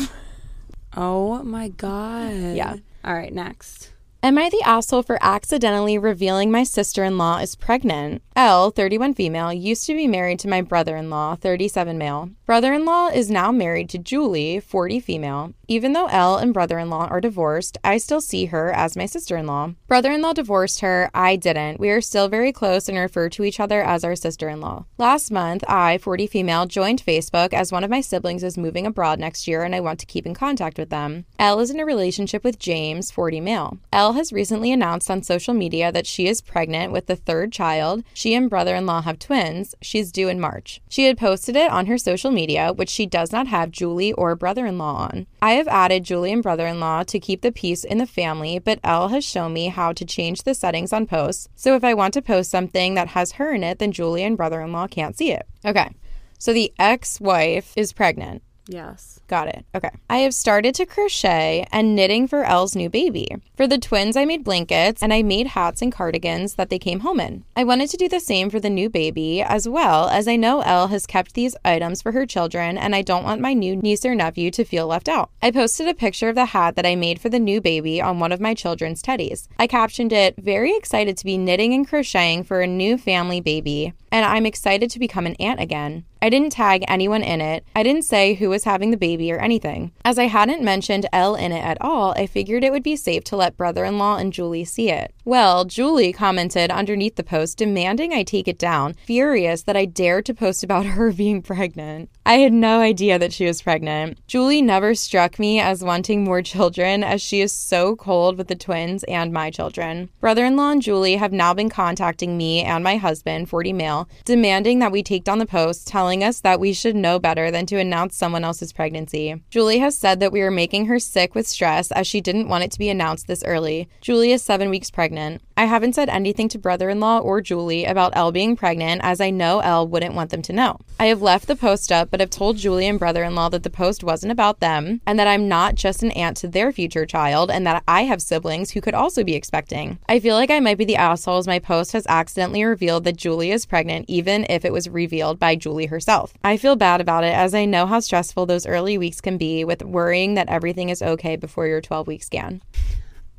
[0.96, 2.56] Oh my god.
[2.56, 2.76] Yeah.
[3.04, 3.92] All right, next.
[4.25, 8.23] Am I the asshole for accidentally revealing my sister in law is pregnant?
[8.38, 12.29] L, 31 female, used to be married to my brother in law, 37 male.
[12.45, 15.53] Brother in law is now married to Julie, 40 female.
[15.67, 19.05] Even though L and brother in law are divorced, I still see her as my
[19.05, 19.73] sister in law.
[19.88, 21.79] Brother in law divorced her, I didn't.
[21.79, 24.86] We are still very close and refer to each other as our sister in law.
[24.97, 29.19] Last month, I, 40 female, joined Facebook as one of my siblings is moving abroad
[29.19, 31.25] next year and I want to keep in contact with them.
[31.39, 33.77] L is in a relationship with James, 40 male.
[33.91, 38.04] L has recently announced on social media that she is pregnant with the third child.
[38.13, 39.76] She and brother in law have twins.
[39.82, 40.82] She's due in March.
[40.89, 44.36] She had posted it on her social media, which she does not have Julie or
[44.36, 45.28] brother in law on.
[45.41, 48.60] I have added Julie and brother in law to keep the peace in the family,
[48.60, 51.47] but Elle has shown me how to change the settings on posts.
[51.56, 54.38] So if I want to post something that has her in it, then Julie and
[54.38, 55.47] brother in law can't see it.
[55.65, 55.89] Okay.
[56.38, 58.43] So the ex wife is pregnant.
[58.67, 59.19] Yes.
[59.28, 59.65] Got it.
[59.76, 59.89] Okay.
[60.10, 63.36] I have started to crochet and knitting for Elle's new baby.
[63.56, 67.02] For the twins, I made blankets and I made hats and cardigans that they came
[67.02, 67.43] home in.
[67.56, 70.62] I wanted to do the same for the new baby as well, as I know
[70.62, 74.06] Elle has kept these items for her children and I don't want my new niece
[74.06, 75.30] or nephew to feel left out.
[75.41, 78.19] I posted a picture of the hat that I made for the new baby on
[78.19, 79.47] one of my children's teddies.
[79.60, 83.93] I captioned it, Very excited to be knitting and crocheting for a new family baby,
[84.13, 86.06] and I'm excited to become an aunt again.
[86.21, 87.65] I didn't tag anyone in it.
[87.76, 89.91] I didn't say who was having the baby or anything.
[90.06, 93.23] As I hadn't mentioned Elle in it at all, I figured it would be safe
[93.26, 95.15] to let brother in law and Julie see it.
[95.25, 100.25] Well, Julie commented underneath the post demanding I take it down, furious that I dared
[100.25, 102.09] to post about her being pregnant.
[102.25, 104.19] I had no idea that she was pregnant.
[104.27, 108.55] Julie never struck me as wanting more children, as she is so cold with the
[108.55, 110.09] twins and my children.
[110.19, 114.09] Brother in law and Julie have now been contacting me and my husband, 40 male,
[114.25, 117.65] demanding that we take down the post, telling us that we should know better than
[117.67, 119.41] to announce someone else's pregnancy.
[119.49, 122.65] Julie has said that we are making her sick with stress as she didn't want
[122.65, 123.88] it to be announced this early.
[124.01, 125.12] Julie is seven weeks pregnant.
[125.56, 129.21] I haven't said anything to brother in law or Julie about Elle being pregnant, as
[129.21, 130.80] I know Elle wouldn't want them to know.
[130.99, 133.63] I have left the post up, but have told Julie and brother in law that
[133.63, 137.06] the post wasn't about them, and that I'm not just an aunt to their future
[137.06, 139.99] child, and that I have siblings who could also be expecting.
[140.10, 143.17] I feel like I might be the asshole as my post has accidentally revealed that
[143.17, 146.34] Julie is pregnant, even if it was revealed by Julie herself.
[146.43, 149.63] I feel bad about it, as I know how stressful those early weeks can be
[149.63, 152.62] with worrying that everything is okay before your 12 week scan.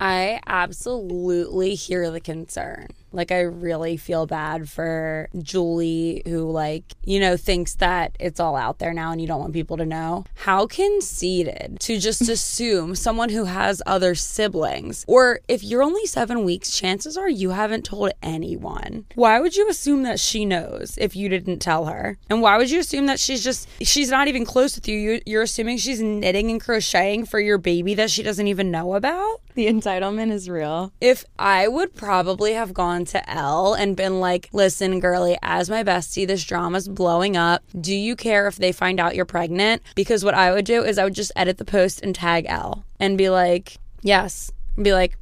[0.00, 2.88] I absolutely hear the concern.
[3.12, 8.56] Like, I really feel bad for Julie, who, like, you know, thinks that it's all
[8.56, 10.24] out there now and you don't want people to know.
[10.34, 16.44] How conceited to just assume someone who has other siblings, or if you're only seven
[16.44, 19.04] weeks, chances are you haven't told anyone.
[19.14, 22.18] Why would you assume that she knows if you didn't tell her?
[22.28, 24.98] And why would you assume that she's just, she's not even close with you?
[24.98, 28.94] You're, you're assuming she's knitting and crocheting for your baby that she doesn't even know
[28.94, 29.40] about?
[29.54, 30.92] The entitlement is real.
[31.00, 35.84] If I would probably have gone to Elle and been like, listen, girly, as my
[35.84, 37.62] bestie, this drama's blowing up.
[37.80, 39.82] Do you care if they find out you're pregnant?
[39.94, 42.84] Because what I would do is I would just edit the post and tag Elle
[42.98, 44.50] and be like, yes.
[44.74, 45.16] And be like,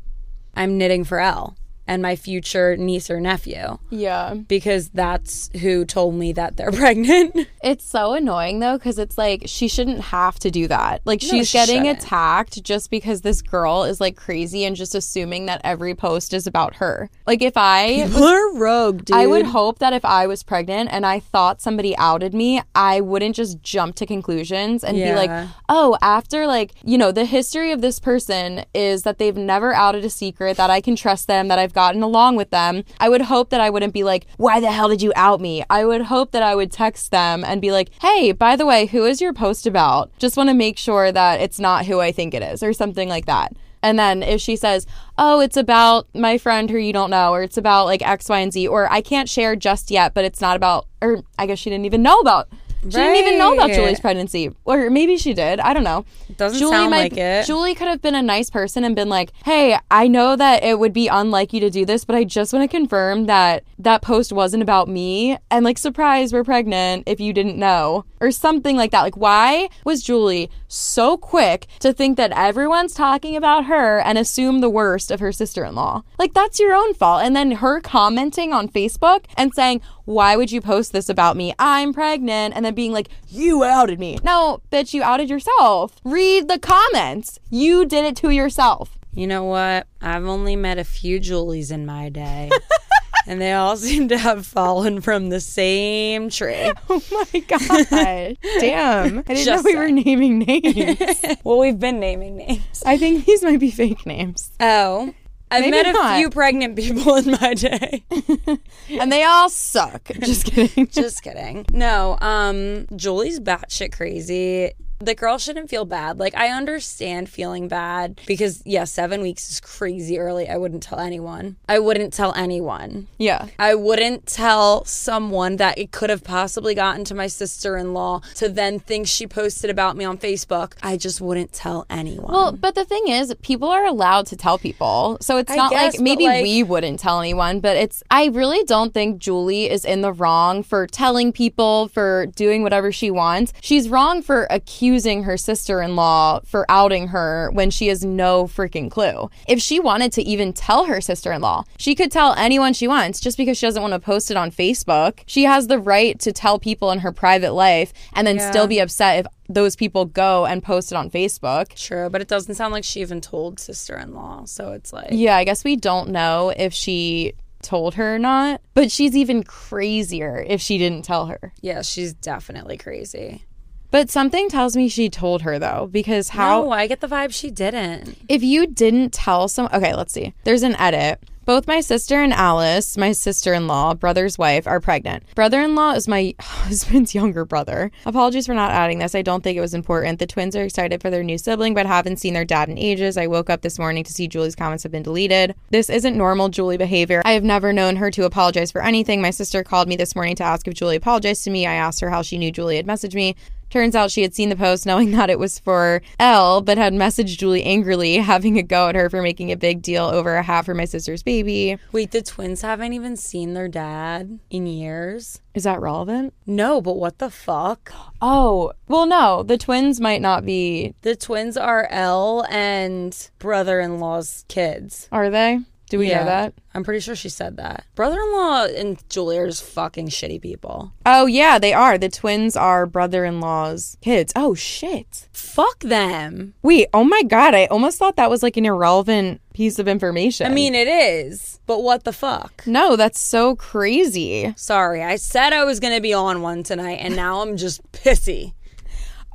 [0.54, 1.54] I'm knitting for Elle
[1.86, 4.34] and my future niece or nephew Yeah.
[4.34, 7.48] because that's who told me that they're pregnant.
[7.62, 11.02] It's so annoying though, because it's like she shouldn't have to do that.
[11.04, 11.98] Like she's she getting shouldn't.
[12.02, 16.46] attacked just because this girl is like crazy and just assuming that every post is
[16.46, 17.10] about her.
[17.26, 19.16] Like if I We're rogue, dude.
[19.16, 23.00] I would hope that if I was pregnant and I thought somebody outed me, I
[23.00, 27.72] wouldn't just jump to conclusions and be like, oh, after like, you know, the history
[27.72, 31.48] of this person is that they've never outed a secret, that I can trust them,
[31.48, 32.84] that I've gotten along with them.
[32.98, 35.64] I would hope that I wouldn't be like, why the hell did you out me?
[35.70, 38.86] I would hope that I would text them and be like, hey, by the way,
[38.86, 40.10] who is your post about?
[40.18, 43.08] Just want to make sure that it's not who I think it is or something
[43.08, 43.52] like that.
[43.82, 44.86] And then if she says,
[45.18, 48.38] oh, it's about my friend who you don't know, or it's about like X, Y,
[48.38, 51.58] and Z, or I can't share just yet, but it's not about, or I guess
[51.58, 52.48] she didn't even know about.
[52.82, 53.76] She didn't even know about Right.
[53.76, 54.50] Julie's pregnancy.
[54.64, 55.60] Or maybe she did.
[55.60, 56.04] I don't know.
[56.36, 57.46] Doesn't sound might- like it.
[57.46, 60.78] Julie could have been a nice person and been like, hey, I know that it
[60.78, 64.02] would be unlike you to do this, but I just want to confirm that that
[64.02, 65.38] post wasn't about me.
[65.50, 68.04] And like, surprise, we're pregnant if you didn't know.
[68.20, 69.02] Or something like that.
[69.02, 74.60] Like, why was Julie so quick to think that everyone's talking about her and assume
[74.60, 76.02] the worst of her sister in law?
[76.20, 77.22] Like, that's your own fault.
[77.24, 81.52] And then her commenting on Facebook and saying, why would you post this about me?
[81.58, 82.54] I'm pregnant.
[82.54, 84.18] And then being like, you outed me.
[84.22, 85.96] No, bitch, you outed yourself.
[86.04, 87.38] Read the comments.
[87.50, 88.98] You did it to yourself.
[89.12, 89.86] You know what?
[90.00, 92.50] I've only met a few Julies in my day.
[93.26, 96.72] and they all seem to have fallen from the same tree.
[96.88, 98.36] Oh my God.
[98.60, 99.18] Damn.
[99.20, 101.24] I didn't Just know we were naming names.
[101.44, 102.82] well, we've been naming names.
[102.84, 104.50] I think these might be fake names.
[104.60, 105.14] Oh.
[105.52, 106.16] I've Maybe met a not.
[106.18, 108.04] few pregnant people in my day.
[109.00, 110.08] And they all suck.
[110.20, 110.86] Just kidding.
[110.88, 111.64] Just kidding.
[111.72, 114.72] No, um, Julie's batshit crazy.
[115.04, 116.20] The girl shouldn't feel bad.
[116.20, 120.48] Like, I understand feeling bad because, yeah, seven weeks is crazy early.
[120.48, 121.56] I wouldn't tell anyone.
[121.68, 123.08] I wouldn't tell anyone.
[123.18, 123.48] Yeah.
[123.58, 128.20] I wouldn't tell someone that it could have possibly gotten to my sister in law
[128.36, 130.74] to then think she posted about me on Facebook.
[130.84, 132.32] I just wouldn't tell anyone.
[132.32, 135.18] Well, but the thing is, people are allowed to tell people.
[135.20, 138.26] So it's I not guess, like maybe like- we wouldn't tell anyone, but it's, I
[138.26, 143.10] really don't think Julie is in the wrong for telling people, for doing whatever she
[143.10, 143.52] wants.
[143.60, 148.44] She's wrong for accusing her sister in law for outing her when she has no
[148.44, 149.30] freaking clue.
[149.48, 152.86] If she wanted to even tell her sister in law, she could tell anyone she
[152.86, 155.20] wants just because she doesn't want to post it on Facebook.
[155.26, 158.80] She has the right to tell people in her private life and then still be
[158.80, 161.74] upset if those people go and post it on Facebook.
[161.74, 164.44] True, but it doesn't sound like she even told sister in law.
[164.44, 168.60] So it's like, Yeah, I guess we don't know if she told her or not,
[168.74, 171.52] but she's even crazier if she didn't tell her.
[171.60, 173.44] yeah, she's definitely crazy.
[173.92, 177.32] But something tells me she told her though, because how no, I get the vibe
[177.32, 178.16] she didn't.
[178.28, 180.34] if you didn't tell some okay, let's see.
[180.44, 184.78] There's an edit Both my sister and Alice, my sister in law, brother's wife, are
[184.80, 185.24] pregnant.
[185.34, 187.90] Brother in law is my husband's younger brother.
[188.06, 189.14] Apologies for not adding this.
[189.16, 190.20] I don't think it was important.
[190.20, 193.16] The twins are excited for their new sibling, but haven't seen their dad in ages.
[193.18, 195.54] I woke up this morning to see Julie's comments have been deleted.
[195.70, 197.22] This isn't normal Julie behavior.
[197.24, 199.20] I have never known her to apologize for anything.
[199.20, 201.66] My sister called me this morning to ask if Julie apologized to me.
[201.66, 203.34] I asked her how she knew Julie had messaged me.
[203.72, 206.92] Turns out she had seen the post knowing that it was for Elle, but had
[206.92, 210.42] messaged Julie angrily, having a go at her for making a big deal over a
[210.42, 211.78] hat for my sister's baby.
[211.90, 215.40] Wait, the twins haven't even seen their dad in years?
[215.54, 216.34] Is that relevant?
[216.44, 217.90] No, but what the fuck?
[218.20, 219.42] Oh, well, no.
[219.42, 220.94] The twins might not be.
[221.00, 225.08] The twins are Elle and brother in law's kids.
[225.10, 225.60] Are they?
[225.92, 226.54] Do we know that?
[226.72, 227.84] I'm pretty sure she said that.
[227.94, 230.94] Brother in law and Julie are just fucking shitty people.
[231.04, 231.98] Oh, yeah, they are.
[231.98, 234.32] The twins are brother in law's kids.
[234.34, 235.28] Oh, shit.
[235.34, 236.54] Fuck them.
[236.62, 237.54] Wait, oh my God.
[237.54, 240.46] I almost thought that was like an irrelevant piece of information.
[240.46, 242.66] I mean, it is, but what the fuck?
[242.66, 244.54] no, that's so crazy.
[244.56, 247.82] Sorry, I said I was going to be on one tonight, and now I'm just
[247.92, 248.54] pissy.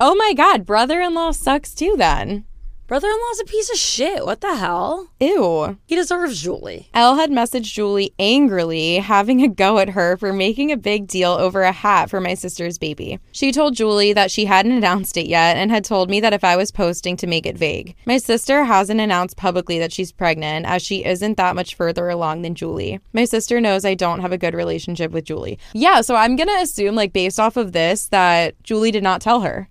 [0.00, 0.66] Oh my God.
[0.66, 2.46] Brother in law sucks too, then.
[2.88, 4.24] Brother in law's a piece of shit.
[4.24, 5.10] What the hell?
[5.20, 5.76] Ew.
[5.84, 6.88] He deserves Julie.
[6.94, 11.32] Elle had messaged Julie angrily, having a go at her for making a big deal
[11.32, 13.18] over a hat for my sister's baby.
[13.30, 16.42] She told Julie that she hadn't announced it yet and had told me that if
[16.42, 17.94] I was posting to make it vague.
[18.06, 22.40] My sister hasn't announced publicly that she's pregnant, as she isn't that much further along
[22.40, 23.00] than Julie.
[23.12, 25.58] My sister knows I don't have a good relationship with Julie.
[25.74, 29.42] Yeah, so I'm gonna assume, like, based off of this, that Julie did not tell
[29.42, 29.68] her.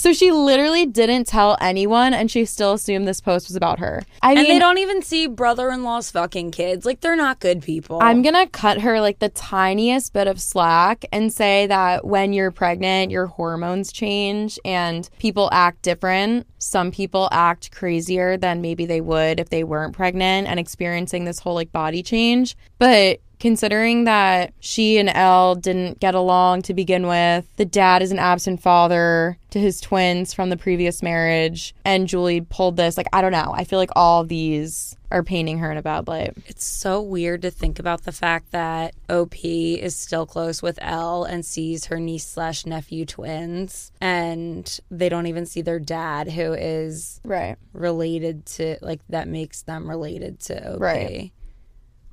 [0.00, 4.02] So she literally didn't tell anyone, and she still assumed this post was about her.
[4.22, 6.86] I And mean, they don't even see brother in law's fucking kids.
[6.86, 7.98] Like, they're not good people.
[8.00, 12.50] I'm gonna cut her like the tiniest bit of slack and say that when you're
[12.50, 16.46] pregnant, your hormones change and people act different.
[16.56, 21.40] Some people act crazier than maybe they would if they weren't pregnant and experiencing this
[21.40, 22.56] whole like body change.
[22.78, 28.12] But considering that she and Elle didn't get along to begin with, the dad is
[28.12, 33.08] an absent father to his twins from the previous marriage, and Julie pulled this, like,
[33.12, 33.52] I don't know.
[33.52, 36.34] I feel like all these are painting her in a bad light.
[36.46, 41.24] It's so weird to think about the fact that OP is still close with Elle
[41.24, 46.52] and sees her niece slash nephew twins, and they don't even see their dad, who
[46.52, 47.56] is Right.
[47.72, 50.80] related to like that makes them related to OP.
[50.80, 51.32] Right.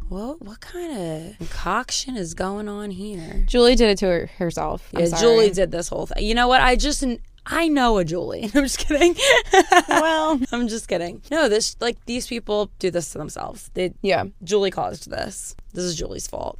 [0.09, 3.43] What what kind of concoction is going on here?
[3.45, 4.89] Julie did it to her, herself.
[4.93, 5.21] I'm yeah, sorry.
[5.21, 6.23] Julie did this whole thing.
[6.23, 6.61] You know what?
[6.61, 7.03] I just
[7.45, 8.43] I know a Julie.
[8.55, 9.15] I'm just kidding.
[9.89, 11.21] Well, I'm just kidding.
[11.31, 13.69] No, this like these people do this to themselves.
[13.73, 14.25] They yeah.
[14.43, 15.55] Julie caused this.
[15.73, 16.57] This is Julie's fault.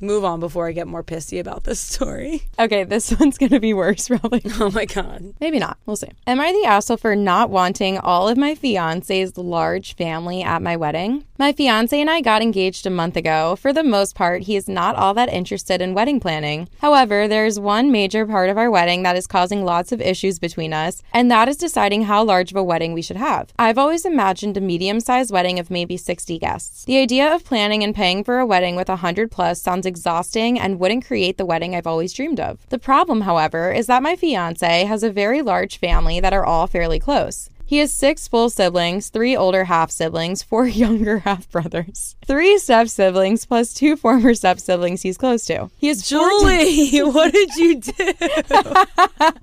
[0.00, 2.42] Move on before I get more pissy about this story.
[2.60, 4.42] Okay, this one's gonna be worse, probably.
[4.60, 5.34] Oh my god.
[5.40, 5.78] Maybe not.
[5.86, 6.10] We'll see.
[6.26, 10.76] Am I the asshole for not wanting all of my fiance's large family at my
[10.76, 11.24] wedding?
[11.38, 13.54] My fiance and I got engaged a month ago.
[13.54, 16.68] For the most part, he is not all that interested in wedding planning.
[16.80, 20.40] However, there is one major part of our wedding that is causing lots of issues
[20.40, 23.52] between us, and that is deciding how large of a wedding we should have.
[23.56, 26.84] I've always imagined a medium sized wedding of maybe 60 guests.
[26.86, 30.78] The idea of planning and paying for a wedding with 100 plus sounds exhausting and
[30.78, 32.64] wouldn't create the wedding I've always dreamed of.
[32.68, 36.68] The problem, however, is that my fiance has a very large family that are all
[36.68, 37.50] fairly close.
[37.68, 42.88] He has six full siblings, three older half siblings, four younger half brothers, three step
[42.88, 45.70] siblings, plus two former step siblings he's close to.
[45.76, 48.12] He 14 Julie, what did you do?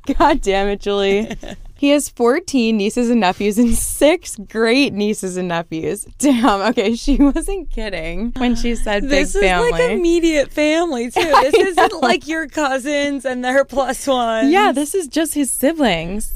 [0.16, 1.38] God damn it, Julie.
[1.86, 6.04] He has 14 nieces and nephews and six great nieces and nephews.
[6.18, 9.70] Damn, okay, she wasn't kidding when she said big family.
[9.70, 11.22] This is like immediate family too.
[11.44, 14.50] This isn't like your cousins and their plus ones.
[14.50, 16.34] yeah, this is just his siblings.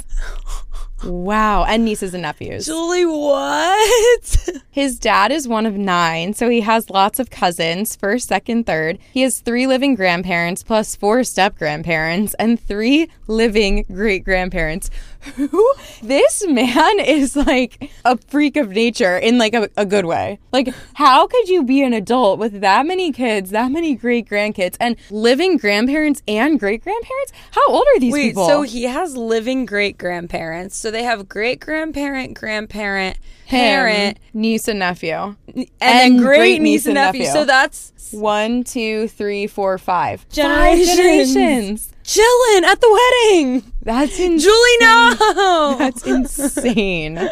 [1.03, 2.65] Wow, and nieces and nephews.
[2.65, 4.47] Julie, what?
[4.69, 8.99] His dad is one of nine, so he has lots of cousins first, second, third.
[9.13, 14.89] He has three living grandparents, plus four step grandparents, and three living great grandparents.
[15.35, 15.73] Who?
[16.01, 20.39] This man is like a freak of nature in like a, a good way.
[20.51, 24.77] Like, how could you be an adult with that many kids, that many great grandkids,
[24.79, 27.33] and living grandparents and great grandparents?
[27.51, 28.47] How old are these Wait, people?
[28.47, 30.77] so he has living great grandparents.
[30.77, 35.35] So they have great grandparent, grandparent, Him, parent, niece and nephew.
[35.55, 37.23] and, then great niece and nephew.
[37.23, 37.33] nephew.
[37.33, 40.27] So that's One, two, three, four, five.
[40.29, 40.87] Generations.
[40.87, 41.93] Five generations.
[42.03, 42.99] chilling at the
[43.33, 43.68] wedding.
[43.81, 44.39] That's insane.
[44.39, 45.75] Julie, no.
[45.79, 47.29] That's insane.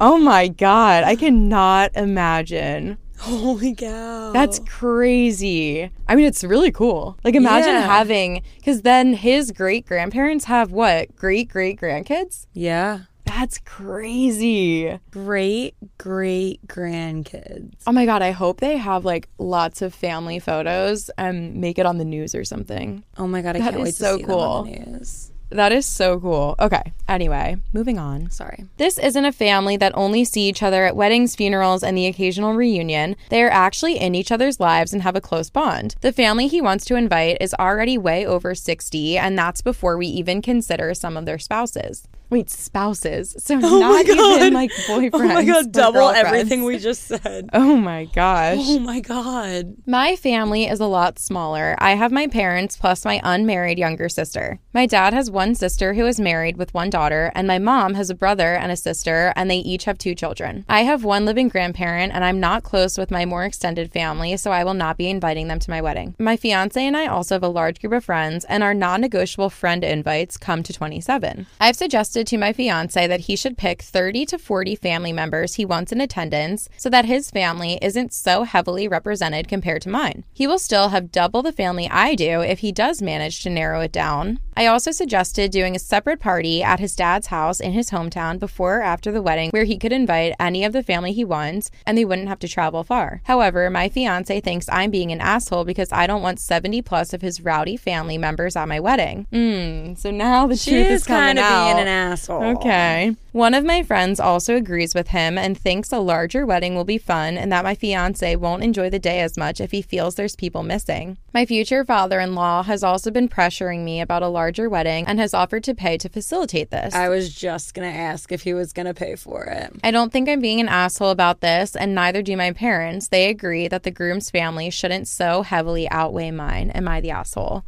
[0.00, 2.98] Oh my god, I cannot imagine.
[3.18, 4.30] Holy cow.
[4.32, 5.90] That's crazy.
[6.06, 7.18] I mean, it's really cool.
[7.24, 7.80] Like, imagine Yeah.
[7.86, 11.14] having, because then his great grandparents have what?
[11.16, 12.46] Great great grandkids?
[12.52, 13.00] yeah.
[13.24, 14.98] That's crazy.
[15.10, 17.74] Great great grandkids.
[17.86, 21.84] Oh my god, I hope they have like lots of family photos and make it
[21.84, 23.04] on the news or something.
[23.18, 24.92] Oh my god, I That can't wait to so see them on the cool.
[24.92, 25.30] news.
[25.50, 26.54] That is so cool.
[26.60, 28.30] Okay, anyway, moving on.
[28.30, 28.66] Sorry.
[28.76, 32.54] This isn't a family that only see each other at weddings, funerals, and the occasional
[32.54, 33.16] reunion.
[33.30, 35.94] They are actually in each other's lives and have a close bond.
[36.02, 40.06] The family he wants to invite is already way over 60, and that's before we
[40.06, 42.06] even consider some of their spouses.
[42.30, 43.34] Wait, spouses.
[43.38, 45.10] So oh not even like boyfriends.
[45.18, 47.48] Oh my god, double everything we just said.
[47.58, 48.58] Oh my gosh.
[48.60, 49.74] Oh my god.
[49.86, 51.74] My family is a lot smaller.
[51.78, 54.60] I have my parents plus my unmarried younger sister.
[54.72, 58.10] My dad has one sister who is married with one daughter, and my mom has
[58.10, 60.64] a brother and a sister, and they each have two children.
[60.68, 64.50] I have one living grandparent, and I'm not close with my more extended family, so
[64.50, 66.14] I will not be inviting them to my wedding.
[66.18, 69.50] My fiance and I also have a large group of friends, and our non negotiable
[69.50, 71.46] friend invites come to 27.
[71.60, 75.64] I've suggested to my fiance that he should pick 30 to 40 family members he
[75.64, 80.24] wants in attendance so that his family isn't so heavily represented compared to mine.
[80.32, 83.80] He will still have double the family I do if he does manage to narrow
[83.80, 84.38] it down.
[84.56, 88.78] I also suggested doing a separate party at his dad's house in his hometown before
[88.78, 91.96] or after the wedding where he could invite any of the family he wants and
[91.96, 93.20] they wouldn't have to travel far.
[93.24, 97.22] However, my fiance thinks I'm being an asshole because I don't want 70 plus of
[97.22, 99.26] his rowdy family members at my wedding.
[99.32, 101.76] Hmm, so now the She truth is is coming kind of out.
[102.12, 102.44] Asshole.
[102.56, 103.16] Okay.
[103.32, 106.98] One of my friends also agrees with him and thinks a larger wedding will be
[106.98, 110.34] fun and that my fiance won't enjoy the day as much if he feels there's
[110.34, 111.18] people missing.
[111.32, 115.20] My future father in law has also been pressuring me about a larger wedding and
[115.20, 116.94] has offered to pay to facilitate this.
[116.94, 119.72] I was just gonna ask if he was gonna pay for it.
[119.84, 123.08] I don't think I'm being an asshole about this, and neither do my parents.
[123.08, 126.70] They agree that the groom's family shouldn't so heavily outweigh mine.
[126.70, 127.64] Am I the asshole?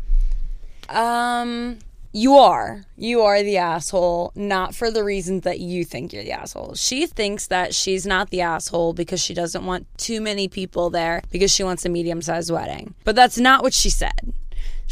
[0.88, 1.78] Um,
[2.12, 2.84] you are.
[2.96, 6.74] You are the asshole, not for the reasons that you think you're the asshole.
[6.74, 11.22] She thinks that she's not the asshole because she doesn't want too many people there
[11.30, 12.94] because she wants a medium sized wedding.
[13.04, 14.32] But that's not what she said.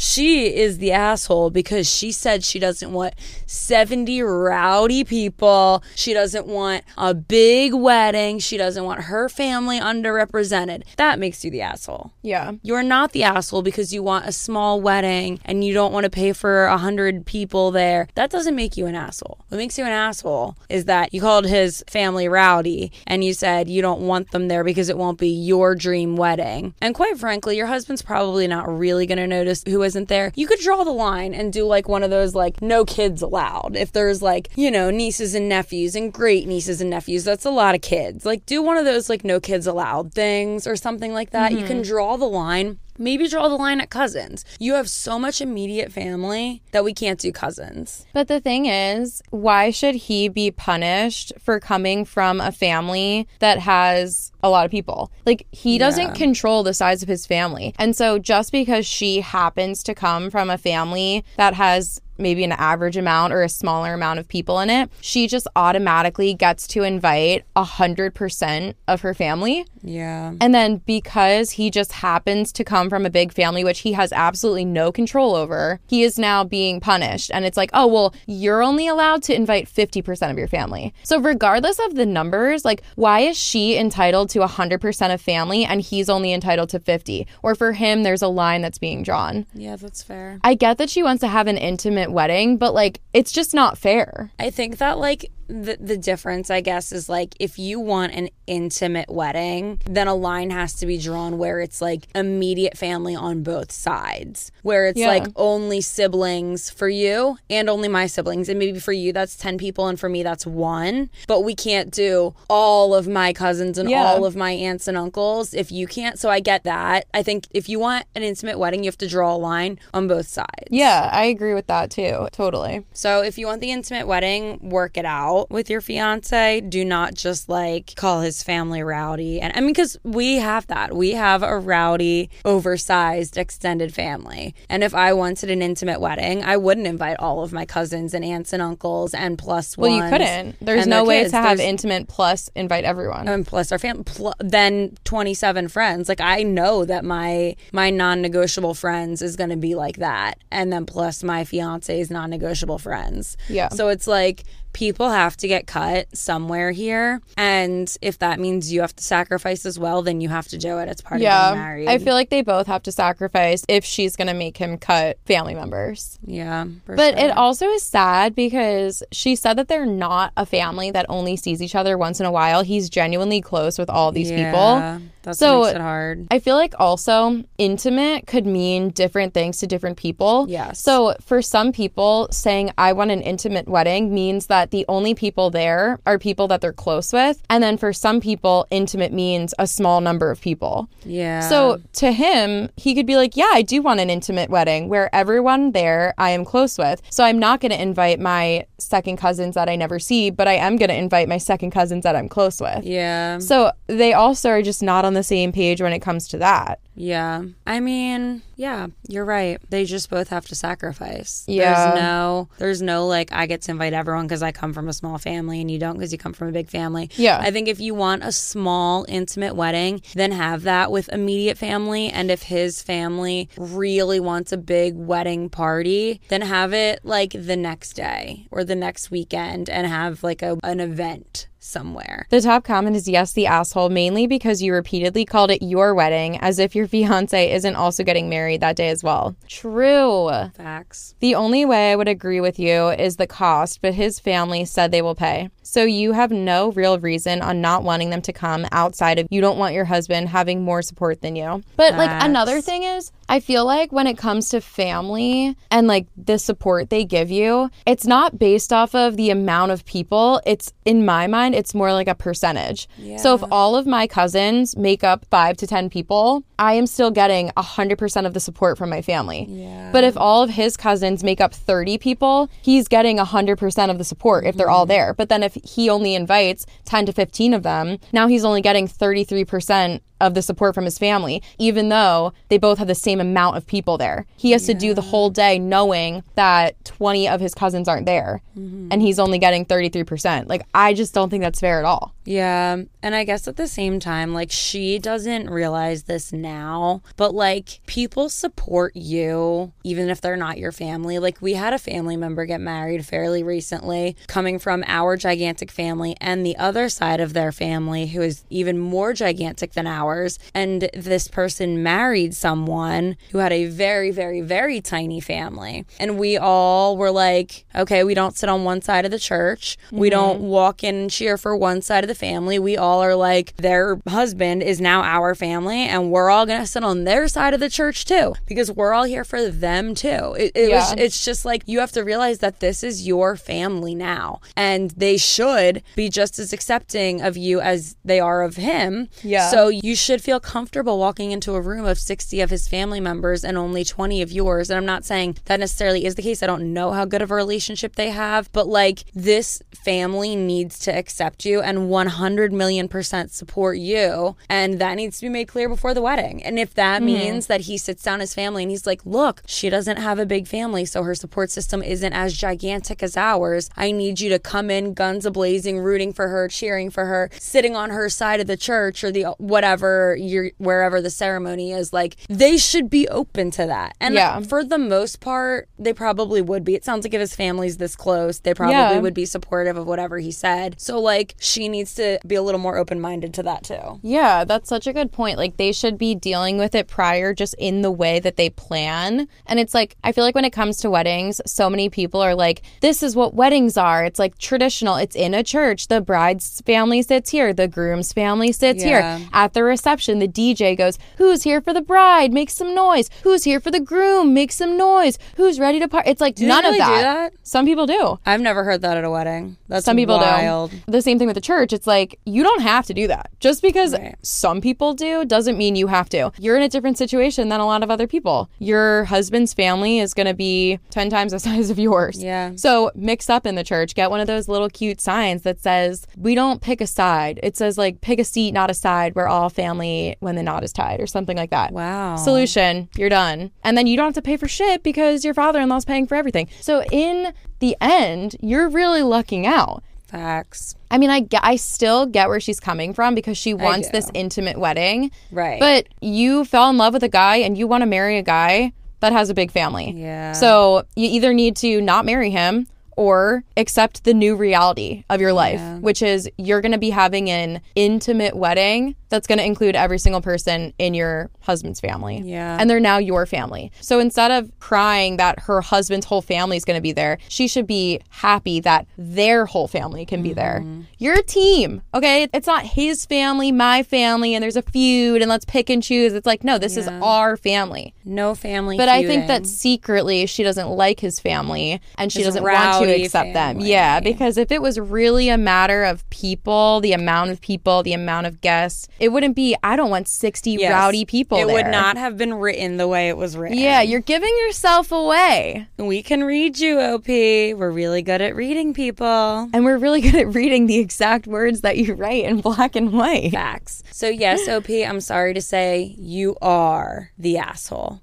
[0.01, 3.15] She is the asshole because she said she doesn't want
[3.47, 5.83] 70 rowdy people.
[5.93, 8.39] She doesn't want a big wedding.
[8.39, 10.83] She doesn't want her family underrepresented.
[10.95, 12.13] That makes you the asshole.
[12.21, 12.53] Yeah.
[12.63, 16.09] You're not the asshole because you want a small wedding and you don't want to
[16.09, 18.07] pay for a hundred people there.
[18.15, 19.39] That doesn't make you an asshole.
[19.49, 23.67] What makes you an asshole is that you called his family rowdy and you said
[23.67, 26.73] you don't want them there because it won't be your dream wedding.
[26.79, 30.31] And quite frankly, your husband's probably not really going to notice who isn't there.
[30.35, 33.75] You could draw the line and do like one of those like no kids allowed.
[33.75, 37.49] If there's like, you know, nieces and nephews and great nieces and nephews, that's a
[37.51, 38.25] lot of kids.
[38.25, 41.51] Like do one of those like no kids allowed things or something like that.
[41.51, 41.89] You can mm-hmm.
[41.89, 42.79] draw the line.
[42.99, 44.43] Maybe draw the line at cousins.
[44.59, 48.05] You have so much immediate family that we can't do cousins.
[48.13, 53.59] But the thing is, why should he be punished for coming from a family that
[53.59, 55.11] has a lot of people?
[55.25, 57.73] Like, he doesn't control the size of his family.
[57.79, 62.51] And so, just because she happens to come from a family that has maybe an
[62.51, 66.83] average amount or a smaller amount of people in it, she just automatically gets to
[66.83, 69.65] invite a hundred percent of her family.
[69.81, 70.33] Yeah.
[70.41, 74.11] And then because he just happens to come from a big family, which he has
[74.11, 77.31] absolutely no control over, he is now being punished.
[77.33, 80.93] And it's like, oh, well, you're only allowed to invite 50% of your family.
[81.03, 85.65] So, regardless of the numbers, like, why is she entitled to a 100% of family
[85.65, 87.27] and he's only entitled to 50?
[87.43, 89.45] Or for him, there's a line that's being drawn.
[89.53, 90.39] Yeah, that's fair.
[90.43, 93.77] I get that she wants to have an intimate wedding, but like, it's just not
[93.77, 94.31] fair.
[94.39, 98.29] I think that like the the difference I guess is like if you want an
[98.47, 103.43] intimate wedding, then a line has to be drawn where it's like immediate family on
[103.43, 104.51] both sides.
[104.61, 105.07] Where it's Yeah.
[105.07, 109.57] like only siblings for you and only my siblings and maybe for you that's 10
[109.57, 113.89] people and for me that's 1, but we can't do all of my cousins and
[113.89, 114.03] Yeah.
[114.05, 116.19] all of my aunts and uncles if you can't.
[116.19, 117.05] So I get that.
[117.13, 120.07] I think if you want an intimate wedding, you have to draw a line on
[120.07, 120.69] both sides.
[120.69, 122.27] Yeah, I agree with that too.
[122.31, 122.85] Totally.
[122.93, 126.61] So if you want the intimate wedding, work it out with your fiance.
[126.61, 129.39] Do not just like call his family rowdy.
[129.41, 130.95] And I mean, because we have that.
[130.95, 134.53] We have a rowdy, oversized, extended family.
[134.69, 138.23] And if I wanted an intimate wedding, I wouldn't invite all of my cousins and
[138.25, 140.55] aunts and uncles and plus Well, you couldn't.
[140.61, 141.31] There's no way kids.
[141.31, 143.27] to have There's- intimate plus invite everyone.
[143.27, 148.73] and plus our family pl- then 27 friends like i know that my my non-negotiable
[148.73, 153.69] friends is going to be like that and then plus my fiance's non-negotiable friends Yeah.
[153.69, 154.43] so it's like
[154.73, 157.21] people have to get cut somewhere here.
[157.37, 160.77] And if that means you have to sacrifice as well, then you have to do
[160.79, 160.87] it.
[160.89, 161.53] It's part of being Yeah.
[161.55, 161.87] married.
[161.87, 165.17] I feel like they both have to sacrifice if she's going to make him cut
[165.25, 166.19] family members.
[166.25, 166.65] yeah.
[166.85, 167.25] But sure.
[167.27, 171.61] it also is sad because she said that they're not a family that only sees
[171.61, 172.61] each other once in a while.
[172.63, 174.41] He's genuinely close with all these people.
[174.77, 176.27] Yeah, That's So- what makes it hard.
[176.31, 180.45] I feel like also intimate could mean different things to different people.
[180.47, 180.79] Yes.
[180.79, 185.49] So for some people, saying I want an intimate wedding means that the only people
[185.49, 187.41] there are people that they're close with.
[187.49, 190.89] And then for some people, intimate means a small number of people.
[191.03, 191.41] Yeah.
[191.41, 195.13] So to him, he could be like, Yeah, I do want an intimate wedding where
[195.13, 197.01] everyone there I am close with.
[197.09, 200.53] So I'm not going to invite my second cousins that I never see, but I
[200.53, 202.83] am going to invite my second cousins that I'm close with.
[202.83, 203.39] yeah.
[203.39, 206.79] So they also are just not on the same page when it comes to that.
[206.95, 207.43] Yeah.
[207.65, 209.57] I mean, yeah, you're right.
[209.69, 211.45] They just both have to sacrifice.
[211.47, 211.91] Yeah.
[211.91, 214.93] There's no there's no like I get to invite everyone cuz I come from a
[214.93, 217.09] small family and you don't cuz you come from a big family.
[217.15, 217.39] Yeah.
[217.41, 222.09] I think if you want a small intimate wedding, then have that with immediate family
[222.09, 227.55] and if his family really wants a big wedding party, then have it like the
[227.55, 232.25] next day or the next weekend and have like a an event somewhere.
[232.29, 236.37] The top comment is yes, the asshole, mainly because you repeatedly called it your wedding
[236.39, 239.35] as if your fiance isn't also getting married that day as well.
[239.47, 240.29] True.
[240.55, 241.15] Facts.
[241.19, 244.91] The only way I would agree with you is the cost, but his family said
[244.91, 245.49] they will pay.
[245.69, 249.39] So you have no real reason on not wanting them to come outside of you
[249.39, 251.61] don't want your husband having more support than you.
[251.75, 256.07] But like another thing is, I feel like when it comes to family and like
[256.17, 260.41] the support they give you, it's not based off of the amount of people.
[260.43, 262.89] It's in my mind, it's more like a percentage.
[263.19, 267.09] So if all of my cousins make up five to 10 people, I am still
[267.09, 269.45] getting 100% of the support from my family.
[269.49, 269.91] Yeah.
[269.93, 274.03] But if all of his cousins make up 30 people, he's getting 100% of the
[274.03, 274.89] support if they're all mm-hmm.
[274.89, 275.13] there.
[275.13, 278.89] But then if he only invites 10 to 15 of them, now he's only getting
[278.89, 283.57] 33% of the support from his family, even though they both have the same amount
[283.57, 284.25] of people there.
[284.35, 288.41] He has to do the whole day knowing that 20 of his cousins aren't there
[288.57, 288.89] mm-hmm.
[288.91, 290.47] and he's only getting 33%.
[290.47, 292.13] Like, I just don't think that's fair at all.
[292.25, 292.83] Yeah.
[293.01, 297.79] And I guess at the same time, like, she doesn't realize this now, but like,
[297.85, 301.19] people support you even if they're not your family.
[301.19, 306.15] Like, we had a family member get married fairly recently, coming from our gigantic family
[306.19, 310.08] and the other side of their family, who is even more gigantic than ours.
[310.53, 315.85] And this person married someone who had a very, very, very tiny family.
[315.99, 319.77] And we all were like, okay, we don't sit on one side of the church.
[319.91, 320.19] We mm-hmm.
[320.19, 322.59] don't walk in and cheer for one side of the family.
[322.59, 326.83] We all are like, their husband is now our family, and we're all gonna sit
[326.83, 330.35] on their side of the church too, because we're all here for them too.
[330.37, 333.95] It, it was, it's just like you have to realize that this is your family
[333.95, 339.09] now, and they should be just as accepting of you as they are of him.
[339.23, 339.49] Yeah.
[339.49, 343.43] So you should feel comfortable walking into a room of 60 of his family members
[343.43, 344.69] and only 20 of yours.
[344.69, 346.41] And I'm not saying that necessarily is the case.
[346.41, 350.79] I don't know how good of a relationship they have, but like this family needs
[350.79, 354.35] to accept you and 100 million percent support you.
[354.49, 356.43] And that needs to be made clear before the wedding.
[356.43, 357.05] And if that mm-hmm.
[357.05, 360.25] means that he sits down his family and he's like, look, she doesn't have a
[360.25, 363.69] big family, so her support system isn't as gigantic as ours.
[363.75, 367.29] I need you to come in guns a blazing, rooting for her, cheering for her,
[367.37, 371.91] sitting on her side of the church or the whatever you're wherever the ceremony is.
[371.93, 373.95] Like they should be open to that.
[373.99, 374.39] And Yeah.
[374.41, 376.75] for the most part, they probably would be.
[376.75, 378.99] It sounds like if his family's this close, they probably Yeah.
[378.99, 380.75] would be supportive of whatever he said.
[380.77, 383.99] So like she needs to be a little more open minded to that too.
[384.01, 385.37] Yeah, that's such a good point.
[385.37, 389.27] Like they should be dealing with it prior just in the way that they plan.
[389.45, 392.35] And it's like I feel like when it comes to weddings, so many people are
[392.35, 394.03] like this is what weddings are.
[394.05, 394.95] It's like traditional.
[394.95, 395.87] It's in a church.
[395.87, 399.17] The bride's family sits here, the groom's family sits Yeah.
[399.19, 399.27] here.
[399.33, 402.33] At the reception, the DJ goes, "Who's here for the bride?
[402.33, 403.09] Make some noise.
[403.23, 404.33] Who's here for the groom?
[404.33, 405.17] Make some noise.
[405.37, 407.03] Who's ready to part?" It's like they none really of do that.
[407.31, 407.33] that?
[407.43, 408.19] Some people do.
[408.25, 409.55] I've never heard that at a wedding.
[409.69, 410.71] That's Some people wild.
[410.71, 410.77] do.
[410.87, 411.71] The same thing with the church.
[411.71, 413.29] It's like you don't have to do that.
[413.39, 414.15] Just because Right.
[414.21, 416.31] some people do doesn't mean you have to.
[416.39, 418.49] You're in a different situation than a lot of other people.
[418.59, 422.21] Your husband's family is going to be 10 times the size of yours.
[422.21, 422.51] Yeah.
[422.55, 423.95] So mix up in the church.
[423.95, 427.39] Get one of those little cute signs that says, we don't pick a side.
[427.43, 429.13] It says, like, pick a seat, not a side.
[429.15, 431.71] We're all family when the knot is tied or something like that.
[431.73, 432.15] Wow.
[432.15, 433.51] Solution, you're done.
[433.63, 436.07] And then you don't have to pay for shit because your father in law's paying
[436.07, 436.47] for everything.
[436.61, 439.83] So in the end, you're really lucking out.
[440.07, 440.75] Facts.
[440.89, 444.57] I mean, I, I still get where she's coming from because she wants this intimate
[444.57, 445.11] wedding.
[445.31, 445.59] Right.
[445.59, 448.71] But you fell in love with a guy and you want to marry a guy
[449.01, 449.91] that has a big family.
[449.91, 450.31] Yeah.
[450.33, 455.31] So you either need to not marry him or accept the new reality of your
[455.31, 455.77] life, Yeah.
[455.79, 459.99] which is you're going to be having an intimate wedding that's going to include every
[459.99, 462.21] single person in your husband's family.
[462.23, 462.57] Yeah.
[462.59, 463.71] And they're now your family.
[463.81, 467.47] So instead of crying that her husband's whole family is going to be there, she
[467.47, 470.61] should be happy that their whole family can be there.
[470.61, 470.81] Mm-hmm.
[470.97, 472.27] You're a team, okay?
[472.33, 476.13] It's not his family, my family, and there's a feud and let's pick and choose.
[476.13, 477.93] It's like, no, this is our family.
[478.05, 478.77] No family.
[478.77, 482.85] But I think that secretly she doesn't like his family and she His doesn't want
[482.85, 483.59] to accept them.
[483.59, 487.93] Yeah, because if it was really a matter of people, the amount of people, the
[487.93, 490.71] amount of guests, it wouldn't be, I don't want 60 Yes.
[490.71, 493.57] rowdy people It would not have been written the way it was written.
[493.57, 495.67] Yeah, you're giving yourself away.
[495.77, 497.07] We can read you, OP.
[497.07, 499.49] We're really good at reading people.
[499.53, 502.91] And we're really good at reading the exact words that you write in black and
[502.93, 503.31] white.
[503.31, 503.83] Facts.
[503.91, 508.01] So, yes, OP, I'm sorry to say you are the asshole.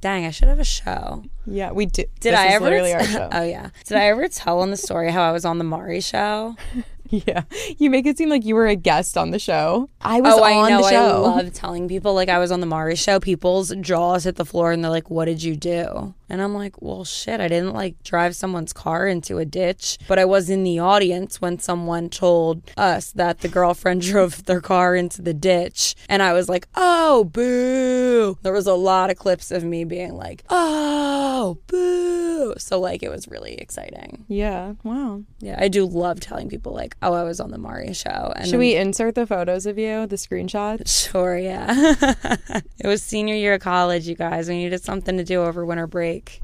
[0.00, 1.24] Dang, I should have a show.
[1.44, 2.04] Yeah, we do.
[2.20, 2.70] Did This I ever?
[2.70, 3.28] t- show.
[3.30, 3.68] oh, yeah.
[3.86, 6.56] Did I ever tell on the story how I was on the Maury show?
[7.26, 7.42] yeah,
[7.78, 9.90] you make it seem like you were a guest on the show.
[10.00, 10.78] I was oh, on I know.
[10.80, 11.22] the I show.
[11.22, 13.18] love telling people like I was on the Maury show.
[13.18, 16.80] People's jaws hit the floor and they're like, "What did you do?" And I'm like,
[16.80, 20.62] "Well, shit, I didn't like drive someone's car into a ditch, but I was in
[20.62, 25.96] the audience when someone told us that the girlfriend drove their car into the ditch,
[26.08, 30.14] and I was like, "Oh, boo!" There was a lot of clips of me being
[30.14, 34.24] like, "Oh, boo!" So like, it was really exciting.
[34.28, 35.22] yeah, wow.
[35.40, 38.48] Yeah, I do love telling people like, "Oh, I was on the Maury show." And
[38.48, 41.10] Should we insert the photos of you, the screenshots?
[41.10, 41.94] Sure, yeah.
[42.78, 44.48] it was senior year of college, you guys.
[44.48, 46.40] We needed something to do over winter break.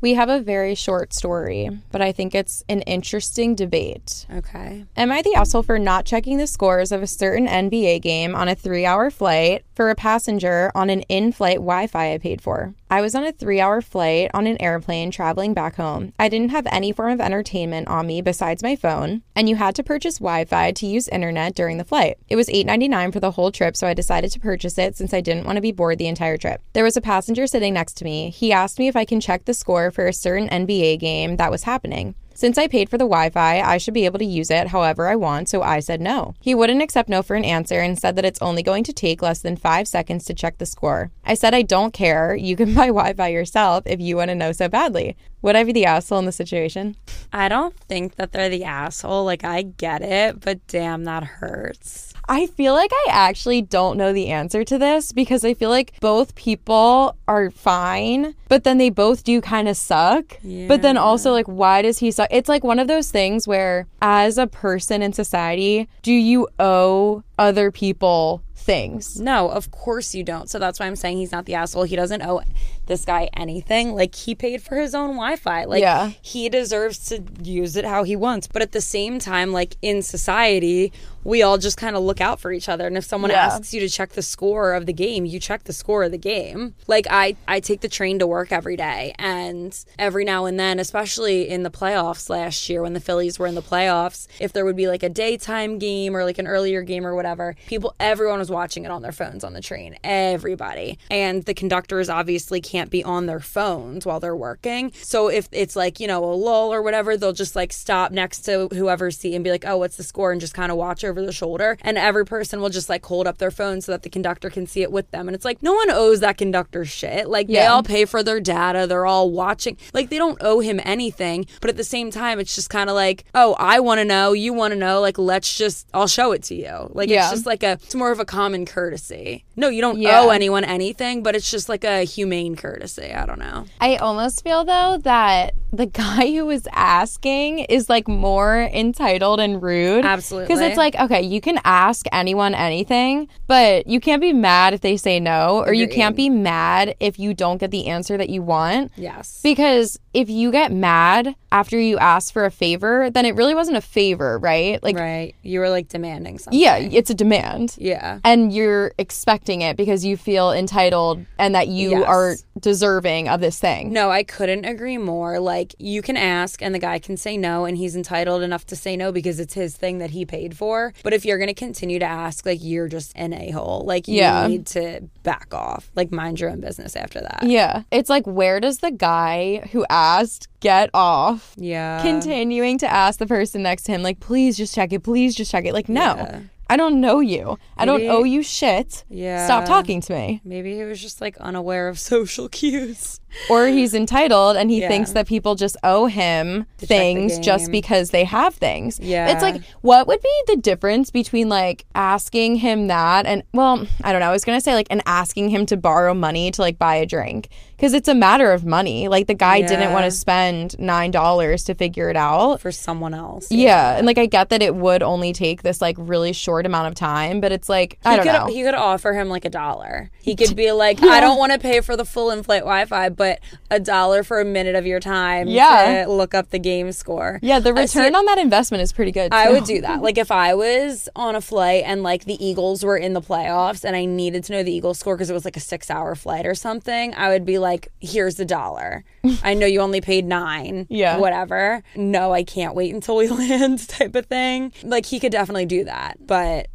[0.00, 4.26] We have a very short story, but I think it's an interesting debate.
[4.32, 4.84] Okay.
[4.96, 8.46] Am I the asshole for not checking the scores of a certain NBA game on
[8.46, 12.40] a three hour flight for a passenger on an in flight Wi Fi I paid
[12.40, 12.74] for?
[12.90, 16.14] I was on a three hour flight on an airplane traveling back home.
[16.18, 19.74] I didn't have any form of entertainment on me besides my phone, and you had
[19.74, 22.16] to purchase Wi Fi to use internet during the flight.
[22.28, 25.20] It was $8.99 for the whole trip, so I decided to purchase it since I
[25.20, 26.62] didn't want to be bored the entire trip.
[26.72, 28.30] There was a passenger sitting next to me.
[28.30, 31.50] He asked me if I can check the score for a certain NBA game that
[31.50, 32.14] was happening.
[32.38, 35.08] Since I paid for the Wi Fi, I should be able to use it however
[35.08, 36.36] I want, so I said no.
[36.40, 39.20] He wouldn't accept no for an answer and said that it's only going to take
[39.20, 41.10] less than five seconds to check the score.
[41.24, 42.36] I said I don't care.
[42.36, 45.16] You can buy Wi Fi yourself if you want to know so badly.
[45.42, 46.94] Would I be the asshole in the situation?
[47.32, 49.24] I don't think that they're the asshole.
[49.24, 52.12] Like, I get it, but damn, that hurts.
[52.28, 55.98] I feel like I actually don't know the answer to this because I feel like
[56.00, 60.36] both people are fine, but then they both do kind of suck.
[60.68, 62.28] But then also, like, why does he suck?
[62.30, 67.22] It's like one of those things where, as a person in society, do you owe
[67.38, 69.20] other people things?
[69.20, 70.50] No, of course you don't.
[70.50, 71.84] So that's why I'm saying he's not the asshole.
[71.84, 72.42] He doesn't owe
[72.86, 73.94] this guy anything.
[73.94, 75.64] Like, he paid for his own Wi Fi.
[75.64, 76.10] Like, Yeah.
[76.22, 78.46] he deserves to use it how he wants.
[78.46, 80.92] But at the same time, like, in society,
[81.24, 82.86] we all just kind of look out for each other.
[82.86, 83.44] And if someone Yeah.
[83.46, 86.16] asks you to check the score of the game, you check the score of the
[86.18, 86.74] game.
[86.86, 90.78] Like I, I take the train to work every day, and every now and then,
[90.78, 94.64] especially in the playoffs last year when the Phillies were in the playoffs, if there
[94.64, 97.27] would be like a daytime game or like an earlier game or whatever,
[97.66, 99.96] people, everyone was watching it on their phones on the train.
[100.04, 104.92] Everybody, and the conductors obviously can't be on their phones while they're working.
[105.02, 108.42] So if it's like you know a lull or whatever, they'll just like stop next
[108.42, 111.04] to whoever's seat and be like, "Oh, what's the score?" and just kind of watch
[111.04, 111.76] over the shoulder.
[111.82, 114.66] And every person will just like hold up their phone so that the conductor can
[114.66, 115.28] see it with them.
[115.28, 117.28] And it's like no one owes that conductor shit.
[117.28, 118.86] Like they all pay for their data.
[118.86, 119.76] They're all watching.
[119.92, 121.46] Like they don't owe him anything.
[121.60, 124.32] But at the same time, it's just kind of like, oh, I want to know,
[124.32, 125.00] you want to know.
[125.00, 126.90] Like let's just, I'll show it to you.
[126.92, 127.24] Like Yeah.
[127.24, 129.44] it's just like a, it's more of a common courtesy.
[129.58, 130.20] No, you don't Yeah.
[130.22, 133.12] owe anyone anything, but it's just like a humane courtesy.
[133.12, 133.64] I don't know.
[133.80, 139.60] I almost feel though that the guy who was asking is like more entitled and
[139.62, 140.04] rude.
[140.04, 140.46] Absolutely.
[140.46, 144.80] Because it's like, okay, you can ask anyone anything, but you can't be mad if
[144.80, 148.30] they say no, or you can't be mad if you don't get the answer that
[148.30, 148.92] you want.
[148.96, 149.40] Yes.
[149.42, 153.76] Because if you get mad after you ask for a favor, then it really wasn't
[153.76, 154.82] a favor, right?
[154.82, 155.34] Like, right.
[155.42, 156.58] You were like demanding something.
[156.58, 157.74] yeah, it's a demand.
[157.78, 158.20] Yeah.
[158.24, 162.04] And you're expecting it because you feel entitled and that you Yes.
[162.06, 163.92] are deserving of this thing.
[163.92, 165.38] No, I couldn't agree more.
[165.40, 168.76] Like, you can ask, and the guy can say no, and he's entitled enough to
[168.76, 170.92] say no because it's his thing that he paid for.
[171.02, 173.84] But if you're going to continue to ask, like, you're just an a hole.
[173.86, 174.46] Like, you Yeah.
[174.46, 175.90] need to back off.
[175.94, 177.44] Like, mind your own business after that.
[177.44, 177.82] Yeah.
[177.90, 181.54] It's like, where does the guy who asked get off?
[181.56, 182.02] Yeah.
[182.02, 185.50] Continuing to ask the person next to him, like, please just check it, please just
[185.50, 185.72] check it.
[185.72, 186.16] Like, no.
[186.16, 186.40] Yeah.
[186.70, 187.58] I don't know you.
[187.78, 189.04] I don't owe you shit.
[189.08, 189.44] Yeah.
[189.46, 190.40] Stop talking to me.
[190.44, 193.20] Maybe he was just like unaware of social cues.
[193.50, 194.88] Or he's entitled and he Yeah.
[194.88, 197.72] thinks that people just owe him check the things just game.
[197.72, 198.98] because they have things.
[199.00, 199.30] Yeah.
[199.32, 204.12] It's like, what would be the difference between like asking him that and, well, I
[204.12, 204.28] don't know.
[204.28, 206.96] I was going to say like, and asking him to borrow money to like buy
[206.96, 207.48] a drink
[207.78, 209.06] because it's a matter of money.
[209.06, 212.60] Like the guy didn't want to spend $9 to figure it out.
[212.60, 213.52] For someone else.
[213.52, 213.96] Yeah.
[213.96, 216.96] And like, I get that it would only take this like really short amount of
[216.96, 218.46] time, but it's like, I don't could, know.
[218.46, 220.10] he could offer him like a dollar.
[220.20, 223.38] He could be like, I don't want to pay for the full in-flight Wi-Fi, but
[223.70, 226.04] a dollar for a minute of your time Yeah.
[226.04, 227.38] to look up the game score.
[227.42, 227.60] yeah.
[227.60, 229.32] The I see- return on that investment is pretty good.
[229.32, 230.02] I would do that.
[230.02, 233.84] Like if I was on a flight and like the Eagles were in the playoffs
[233.84, 236.16] and I needed to know the Eagles score because it was like a six hour
[236.16, 237.67] flight or something, I would be like,
[238.00, 239.04] here's the dollar.
[239.42, 240.86] I know you only paid nine.
[240.90, 241.18] Yeah.
[241.18, 241.82] Whatever.
[241.96, 244.72] No, I can't wait until we land type of thing.
[244.82, 246.18] Like he could definitely do that.
[246.26, 246.68] But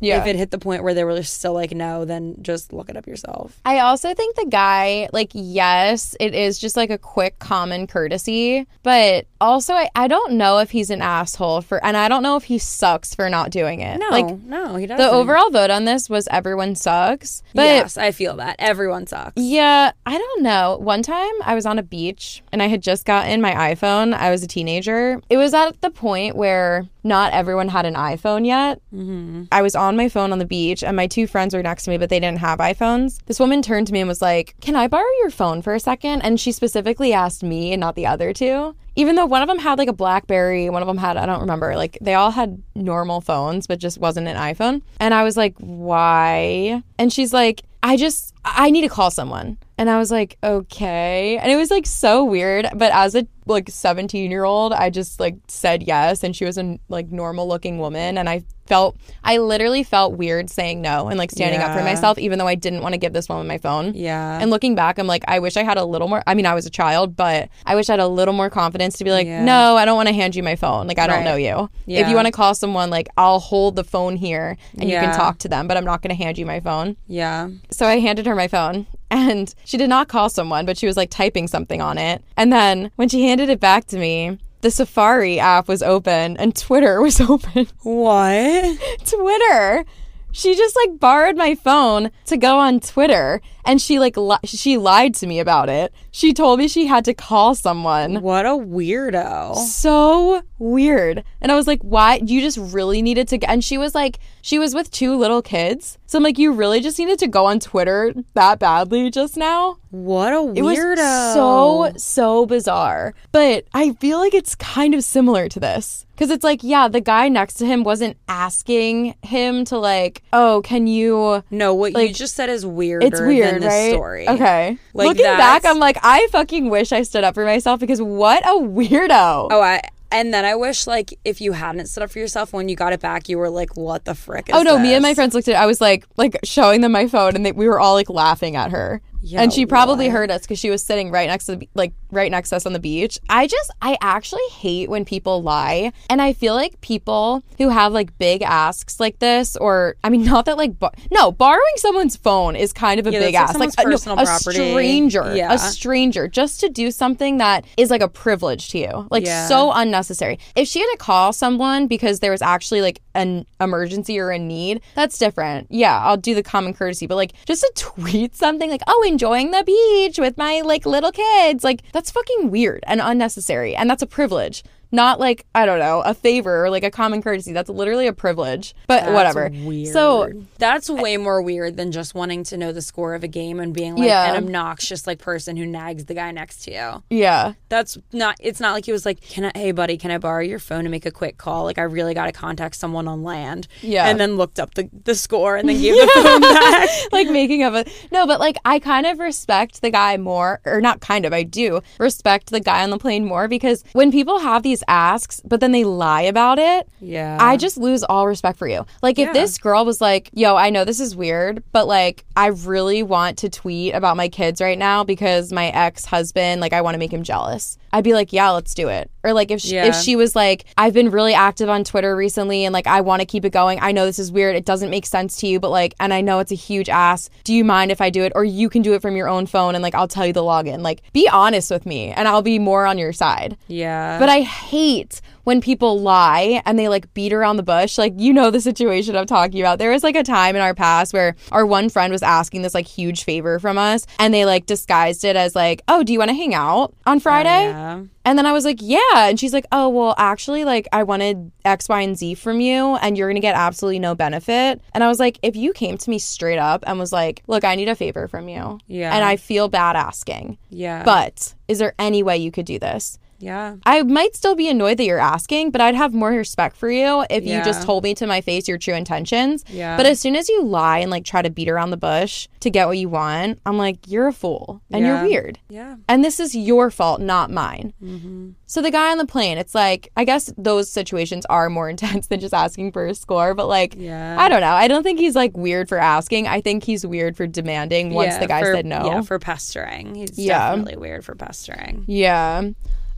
[0.00, 0.20] Yeah.
[0.20, 2.96] if it hit the point where they were still like, no, then just look it
[2.96, 3.58] up yourself.
[3.64, 8.66] I also think the guy, like, yes, it is just like a quick common courtesy,
[8.82, 12.36] but also I, I don't know if he's an asshole for, and I don't know
[12.36, 13.98] if he sucks for not doing it.
[13.98, 15.04] No, Like, no, he doesn't.
[15.04, 17.42] the overall vote on this was everyone sucks.
[17.54, 18.56] But yes, I feel that.
[18.58, 19.34] Everyone sucks.
[19.40, 20.78] yeah, I don't know.
[20.80, 24.14] One time I was on a beach and I had just gotten my iPhone.
[24.14, 25.20] I was a teenager.
[25.30, 28.80] It was at the point where not everyone had an iPhone yet.
[28.92, 29.44] Mm-hmm.
[29.52, 31.90] I was on my phone on the beach and my two friends were next to
[31.90, 33.20] me, but they didn't have iPhones.
[33.26, 35.80] This woman turned to me and was like, Can I borrow your phone for a
[35.80, 36.22] second?
[36.22, 38.74] And she specifically asked me and not the other two.
[38.96, 41.40] Even though one of them had like a Blackberry, one of them had, I don't
[41.40, 44.82] remember, like they all had normal phones, but just wasn't an iPhone.
[44.98, 46.82] And I was like, Why?
[46.98, 49.58] And she's like, I just, I need to call someone.
[49.78, 51.36] And I was like, okay.
[51.38, 52.66] And it was like so weird.
[52.74, 56.22] But as a like 17 year old, I just like said yes.
[56.24, 58.16] And she was a like normal looking woman.
[58.16, 62.18] And I felt, I literally felt weird saying no and like standing up for myself,
[62.18, 63.92] even though I didn't want to give this woman my phone.
[63.94, 64.40] Yeah.
[64.40, 66.22] And looking back, I'm like, I wish I had a little more.
[66.26, 68.96] I mean, I was a child, but I wish I had a little more confidence
[68.98, 69.44] to be like, Yeah.
[69.44, 70.86] no, I don't want to hand you my phone.
[70.88, 71.24] Like, I don't Right.
[71.24, 71.70] know you.
[71.86, 75.14] If you want to call someone, like, I'll hold the phone here and you can
[75.14, 76.96] talk to them, but I'm not going to hand you my phone.
[77.06, 77.48] yeah.
[77.70, 80.96] So I handed her my phone and she did not call someone, but she was
[80.96, 82.22] like typing something on it.
[82.36, 86.54] And then when she handed it back to me, the Safari app was open and
[86.56, 87.66] Twitter was open.
[87.82, 88.78] What?
[89.06, 89.84] Twitter.
[90.32, 94.76] She just like borrowed my phone to go on Twitter and she like li- she
[94.76, 95.94] lied to me about it.
[96.10, 98.20] She told me she had to call someone.
[98.20, 99.54] What a weirdo.
[99.56, 101.24] So weird.
[101.40, 102.20] And I was like, why?
[102.22, 103.38] You just really needed to.
[103.38, 105.96] g-" And she was like, she was with two little kids.
[106.08, 109.78] So I'm like, you really just needed to go on Twitter that badly just now?
[109.90, 110.56] What a weirdo.
[110.56, 113.12] It was so, so bizarre.
[113.32, 116.06] But I feel like it's kind of similar to this.
[116.14, 120.62] Because it's like, yeah, the guy next to him wasn't asking him to, like, oh,
[120.64, 121.44] can you.
[121.50, 123.92] No, what you like, just said is weirder It's weird, right?
[123.92, 124.28] story.
[124.28, 124.78] Okay.
[124.94, 128.46] Like, Looking back, I'm like, I fucking wish I stood up for myself because what
[128.46, 129.48] a weirdo.
[129.50, 132.68] Oh, I and then I wish like if you hadn't stood up for yourself when
[132.68, 135.02] you got it back, you were like, "What the frick?" Is Oh no, me and
[135.02, 135.58] my friends looked at it.
[135.58, 138.56] I was like like showing them my phone and they, we were all like laughing
[138.56, 139.00] at her.
[139.22, 140.12] Yeah, and she probably what?
[140.12, 142.66] heard us cuz she was sitting right next to the, like right next to us
[142.66, 143.18] on the beach.
[143.28, 145.92] I just I actually hate when people lie.
[146.10, 150.24] And I feel like people who have like big asks like this or I mean
[150.32, 153.58] not that like bar- no, borrowing someone's phone is kind of a Yeah, big ask.
[153.58, 153.78] like ask.
[153.78, 155.52] someone's uh, a, no, a stranger, Yeah.
[155.52, 159.06] a stranger just to do something that is like a privilege to you.
[159.10, 159.46] Like Yeah.
[159.46, 160.38] so unnecessary.
[160.54, 164.38] If she had to call someone because there was actually like an emergency or a
[164.38, 165.66] need, that's different.
[165.70, 169.50] Yeah, I'll do the common courtesy, but like just to tweet something like, "Oh, enjoying
[169.50, 174.02] the beach with my like little kids." Like that's fucking weird and unnecessary, and that's
[174.02, 174.62] a privilege.
[174.92, 177.52] Not like I don't know a favor or like a common courtesy.
[177.52, 178.74] That's literally a privilege.
[178.86, 179.50] But That's whatever.
[179.52, 179.92] Weird.
[179.92, 183.60] So that's way more weird than just wanting to know the score of a game
[183.60, 184.30] and being like Yeah.
[184.34, 187.02] an obnoxious like person who nags the guy next to you.
[187.10, 188.36] yeah, That's not.
[188.40, 189.58] It's not like he was like, "Can I?
[189.58, 191.64] Hey, buddy, can I borrow your phone to make a quick call?
[191.64, 194.06] Like, I really got to contact someone on land." Yeah.
[194.08, 196.88] and then looked up the the score and then gave the phone back.
[197.12, 200.80] like making of a No, but like I kind of respect the guy more, or
[200.80, 204.38] not kind of, I do respect the guy on the plane more because when people
[204.38, 208.58] have these asks, but then they lie about it, Yeah, I just lose all respect
[208.58, 208.84] for you.
[209.02, 209.32] Like if Yeah.
[209.32, 213.38] this girl was like, "Yo, I know this is weird, but like I really want
[213.38, 217.12] to tweet about my kids right now because my ex-husband, like I want to make
[217.12, 219.86] him jealous." I'd be like, "Yeah, let's do it." Or like if she, Yeah.
[219.86, 223.20] if she was like, "I've been really active on Twitter recently and like I want
[223.20, 223.78] to keep it going.
[223.80, 224.54] I know this is weird.
[224.54, 227.30] It doesn't make sense to you, but like and I know it's a huge ass.
[227.44, 229.46] Do you mind if I do it or you can do it from your own
[229.46, 230.82] phone and like I'll tell you the login.
[230.82, 234.42] Like be honest with me and I'll be more on your side." yeah, But I
[234.42, 238.60] hate when people lie and they like beat around the bush, like you know the
[238.60, 239.78] situation I'm talking about.
[239.78, 242.74] There was like a time in our past where our one friend was asking this
[242.74, 246.18] like huge favor from us and they like disguised it as like, "Oh, do you
[246.18, 248.02] want to hang out on oh, Friday?" Yeah.
[248.24, 248.98] And then I was like, yeah.
[249.14, 252.96] And she's like, oh, well, actually, like, I wanted X, Y, and Z from you,
[252.96, 254.82] and you're going to get absolutely no benefit.
[254.92, 257.62] And I was like, if you came to me straight up and was like, look,
[257.62, 258.80] I need a favor from you.
[258.88, 259.14] Yeah.
[259.14, 261.04] And I feel bad asking, Yeah.
[261.04, 263.20] but is there any way you could do this?
[263.38, 263.76] Yeah.
[263.84, 267.24] I might still be annoyed that you're asking, but I'd have more respect for you
[267.30, 269.64] if you just told me to my face your true intentions.
[269.68, 269.96] Yeah.
[269.96, 272.70] But as soon as you lie and like try to beat around the bush to
[272.70, 275.20] get what you want, I'm like, you're a fool and Yeah.
[275.20, 275.58] you're weird.
[275.68, 275.96] Yeah.
[276.08, 277.92] And this is your fault, not mine.
[278.02, 278.50] Mm-hmm.
[278.66, 282.26] So the guy on the plane, it's like, I guess those situations are more intense
[282.28, 284.36] than just asking for a score, but like, Yeah.
[284.38, 284.72] I don't know.
[284.72, 286.48] I don't think he's like weird for asking.
[286.48, 289.06] I think he's weird for demanding once Yeah, the guy for- said no.
[289.06, 290.14] Yeah, for pestering.
[290.14, 290.70] He's Yeah.
[290.70, 292.04] definitely weird for pestering.
[292.06, 292.70] Yeah.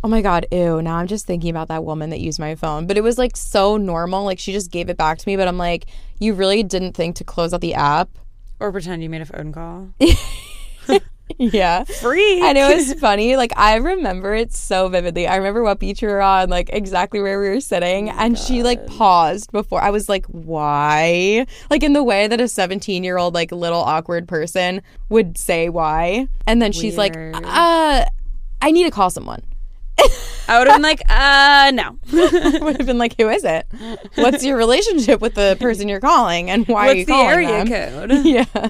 [0.09, 0.80] Oh my God, ew.
[0.80, 2.86] Now I'm just thinking about that woman that used my phone.
[2.86, 4.24] But it was like so normal.
[4.24, 5.36] Like she just gave it back to me.
[5.36, 5.84] But I'm like,
[6.18, 8.09] you really didn't think to close out the app?
[8.59, 9.90] Or pretend you made a phone call.
[11.38, 11.84] yeah.
[11.84, 12.40] Free.
[12.40, 13.36] And it was funny.
[13.36, 15.26] Like I remember it so vividly.
[15.26, 18.09] I remember what beach we were on, like exactly where we were sitting.
[18.09, 21.46] and she like paused before I was like, why?
[21.68, 24.80] Like in the way that a 17 year old, like little awkward person
[25.11, 26.28] would say why.
[26.46, 28.06] And then she's like, uh,
[28.62, 29.42] I need to call someone.
[30.51, 31.99] I would have been like, uh, no.
[32.64, 33.66] would have been like, "Who is it?
[34.14, 37.28] What's your relationship with the person you're calling, and why are you What's the calling
[37.28, 38.24] area them?" code?
[38.24, 38.68] Yeah,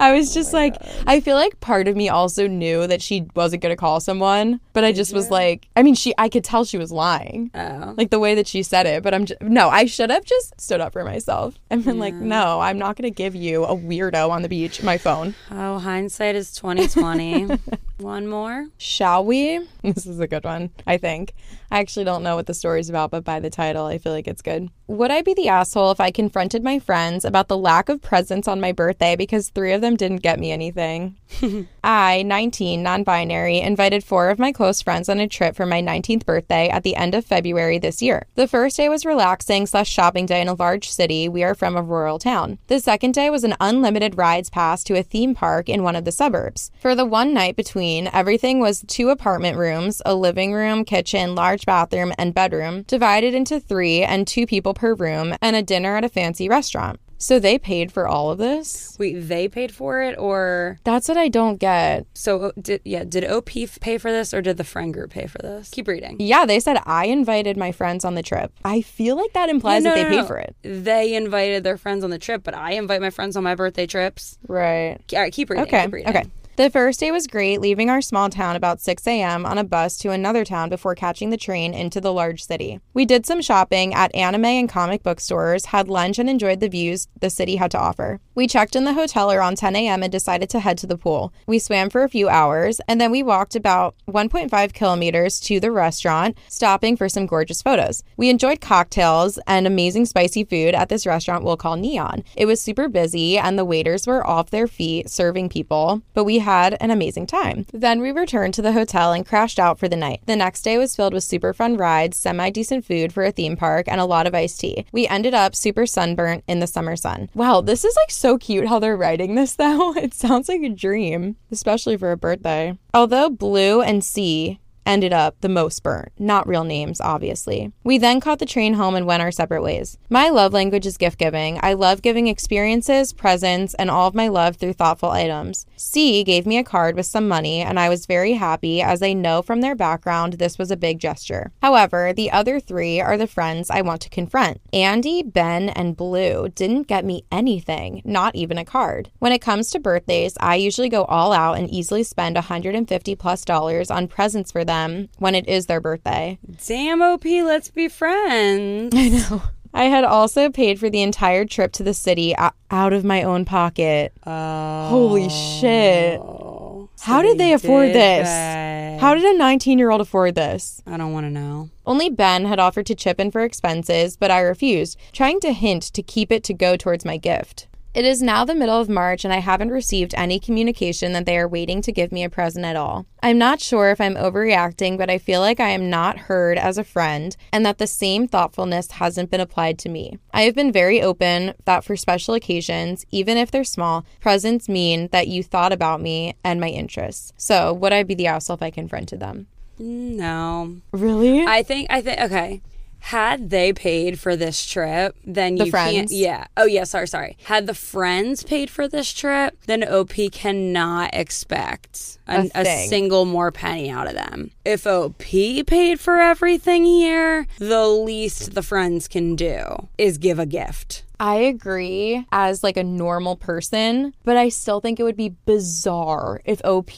[0.00, 3.62] I was just like, I feel like part of me also knew that she wasn't
[3.62, 6.78] gonna call someone, but I just was like, I mean, she, I could tell she
[6.78, 7.94] was lying, Oh.
[7.98, 9.02] like the way that she said it.
[9.02, 12.14] But I'm just, no, I should have just stood up for myself and been like,
[12.14, 15.34] no, I'm not gonna give you a weirdo on the beach my phone.
[15.50, 17.58] Oh, hindsight is 2020.
[17.98, 18.68] One more.
[18.78, 19.60] Shall we?
[19.82, 21.34] This is a good one, I think.
[21.70, 24.26] I actually don't know what the story's about, but by the title, I feel like
[24.26, 24.70] it's good.
[24.88, 28.48] Would I be the asshole if I confronted my friends about the lack of presents
[28.48, 31.16] on my birthday because three of them didn't get me anything?
[31.84, 35.80] I, 19, non binary, invited four of my close friends on a trip for my
[35.80, 38.26] 19th birthday at the end of February this year.
[38.34, 41.28] The first day was relaxing slash shopping day in a large city.
[41.28, 42.58] We are from a rural town.
[42.66, 46.04] The second day was an unlimited rides pass to a theme park in one of
[46.04, 46.72] the suburbs.
[46.80, 51.59] For the one night between, everything was two apartment rooms, a living room, kitchen, large
[51.66, 56.04] bathroom, and bedroom, divided into three and two people per room, and a dinner at
[56.04, 57.00] a fancy restaurant.
[57.22, 58.96] So they paid for all of this?
[58.98, 62.06] Wait, they paid for it, or That's what I don't get.
[62.14, 62.44] so?
[62.44, 63.04] uh, Did yeah?
[63.04, 63.50] Did OP
[63.82, 65.68] pay for this, or did the friend group pay for this?
[65.68, 66.16] Keep reading.
[66.18, 68.52] Yeah, they said I invited my friends on the trip.
[68.64, 70.26] I feel like that implies No, that they no, paid no.
[70.26, 70.56] for it.
[70.62, 73.86] They invited their friends on the trip, but I invite my friends on my birthday
[73.86, 74.38] trips.
[74.48, 74.96] Right.
[75.12, 75.66] All right, keep reading.
[75.66, 75.82] Okay.
[75.84, 76.08] Keep reading.
[76.16, 76.24] Okay.
[76.60, 79.46] The first day was great, leaving our small town about 6 a.m.
[79.46, 82.80] on a bus to another town before catching the train into the large city.
[82.92, 86.68] We did some shopping at anime and comic book stores, had lunch, and enjoyed the
[86.68, 88.20] views the city had to offer.
[88.34, 90.02] We checked in the hotel around 10 a.m.
[90.02, 91.32] and decided to head to the pool.
[91.46, 95.72] We swam for a few hours, and then we walked about 1.5 kilometers to the
[95.72, 98.02] restaurant, stopping for some gorgeous photos.
[98.18, 102.22] We enjoyed cocktails and amazing spicy food at this restaurant we'll call Neon.
[102.36, 106.40] It was super busy, and the waiters were off their feet serving people, but we
[106.40, 107.66] had an amazing time.
[107.72, 110.20] Then we returned to the hotel and crashed out for the night.
[110.26, 113.56] The next day was filled with super fun rides, semi decent food for a theme
[113.56, 114.84] park, and a lot of iced tea.
[114.92, 117.28] We ended up super sunburnt in the summer sun.
[117.34, 119.94] Wow, this is like so cute how they're writing this though.
[119.94, 122.76] It sounds like a dream, especially for a birthday.
[122.92, 126.10] Although Blue and C ended up the most burnt.
[126.18, 127.72] Not real names, obviously.
[127.84, 129.98] We then caught the train home and went our separate ways.
[130.08, 131.58] My love language is gift giving.
[131.62, 135.66] I love giving experiences, presents, and all of my love through thoughtful items.
[135.76, 139.12] C gave me a card with some money, and I was very happy as I
[139.12, 141.52] know from their background this was a big gesture.
[141.62, 144.60] However, the other three are the friends I want to confront.
[144.72, 149.10] Andy, Ben, and Blue didn't get me anything, not even a card.
[149.18, 153.44] When it comes to birthdays, I usually go all out and easily spend 150 plus
[153.44, 154.69] dollars on presents for them
[155.18, 156.38] when it is their birthday.
[156.66, 158.94] Damn, OP, let's be friends.
[158.96, 159.42] I know.
[159.72, 163.44] I had also paid for the entire trip to the city out of my own
[163.44, 164.12] pocket.
[164.26, 166.18] Oh, Holy shit.
[166.20, 168.26] so How did they afford did this?
[168.28, 169.00] that.
[169.00, 170.82] How did a 19 year old afford this?
[170.86, 171.70] I don't want to know.
[171.86, 175.84] Only Ben had offered to chip in for expenses, but I refused, trying to hint
[175.94, 177.68] to keep it to go towards my gift.
[177.92, 181.36] It is now the middle of March, and I haven't received any communication that they
[181.36, 183.04] are waiting to give me a present at all.
[183.20, 186.78] I'm not sure if I'm overreacting, but I feel like I am not heard as
[186.78, 190.18] a friend and that the same thoughtfulness hasn't been applied to me.
[190.32, 195.08] I have been very open that for special occasions, even if they're small, presents mean
[195.10, 197.32] that you thought about me and my interests.
[197.36, 199.48] So, would I be the asshole if I confronted them?
[199.80, 200.76] No.
[200.92, 201.44] Really?
[201.44, 202.62] I think I think okay.
[203.00, 205.92] Had they paid for this trip, then The you can't.
[205.94, 206.12] friends?
[206.12, 206.46] Yeah.
[206.56, 206.84] Oh, yeah.
[206.84, 207.36] Sorry, sorry.
[207.44, 213.24] Had the friends paid for this trip, then OP cannot expect A a, a single
[213.24, 214.50] more penny out of them.
[214.64, 220.46] If OP paid for everything here, the least the friends can do is give a
[220.46, 221.04] gift.
[221.20, 226.40] I agree as like a normal person, but I still think it would be bizarre
[226.46, 226.90] if OP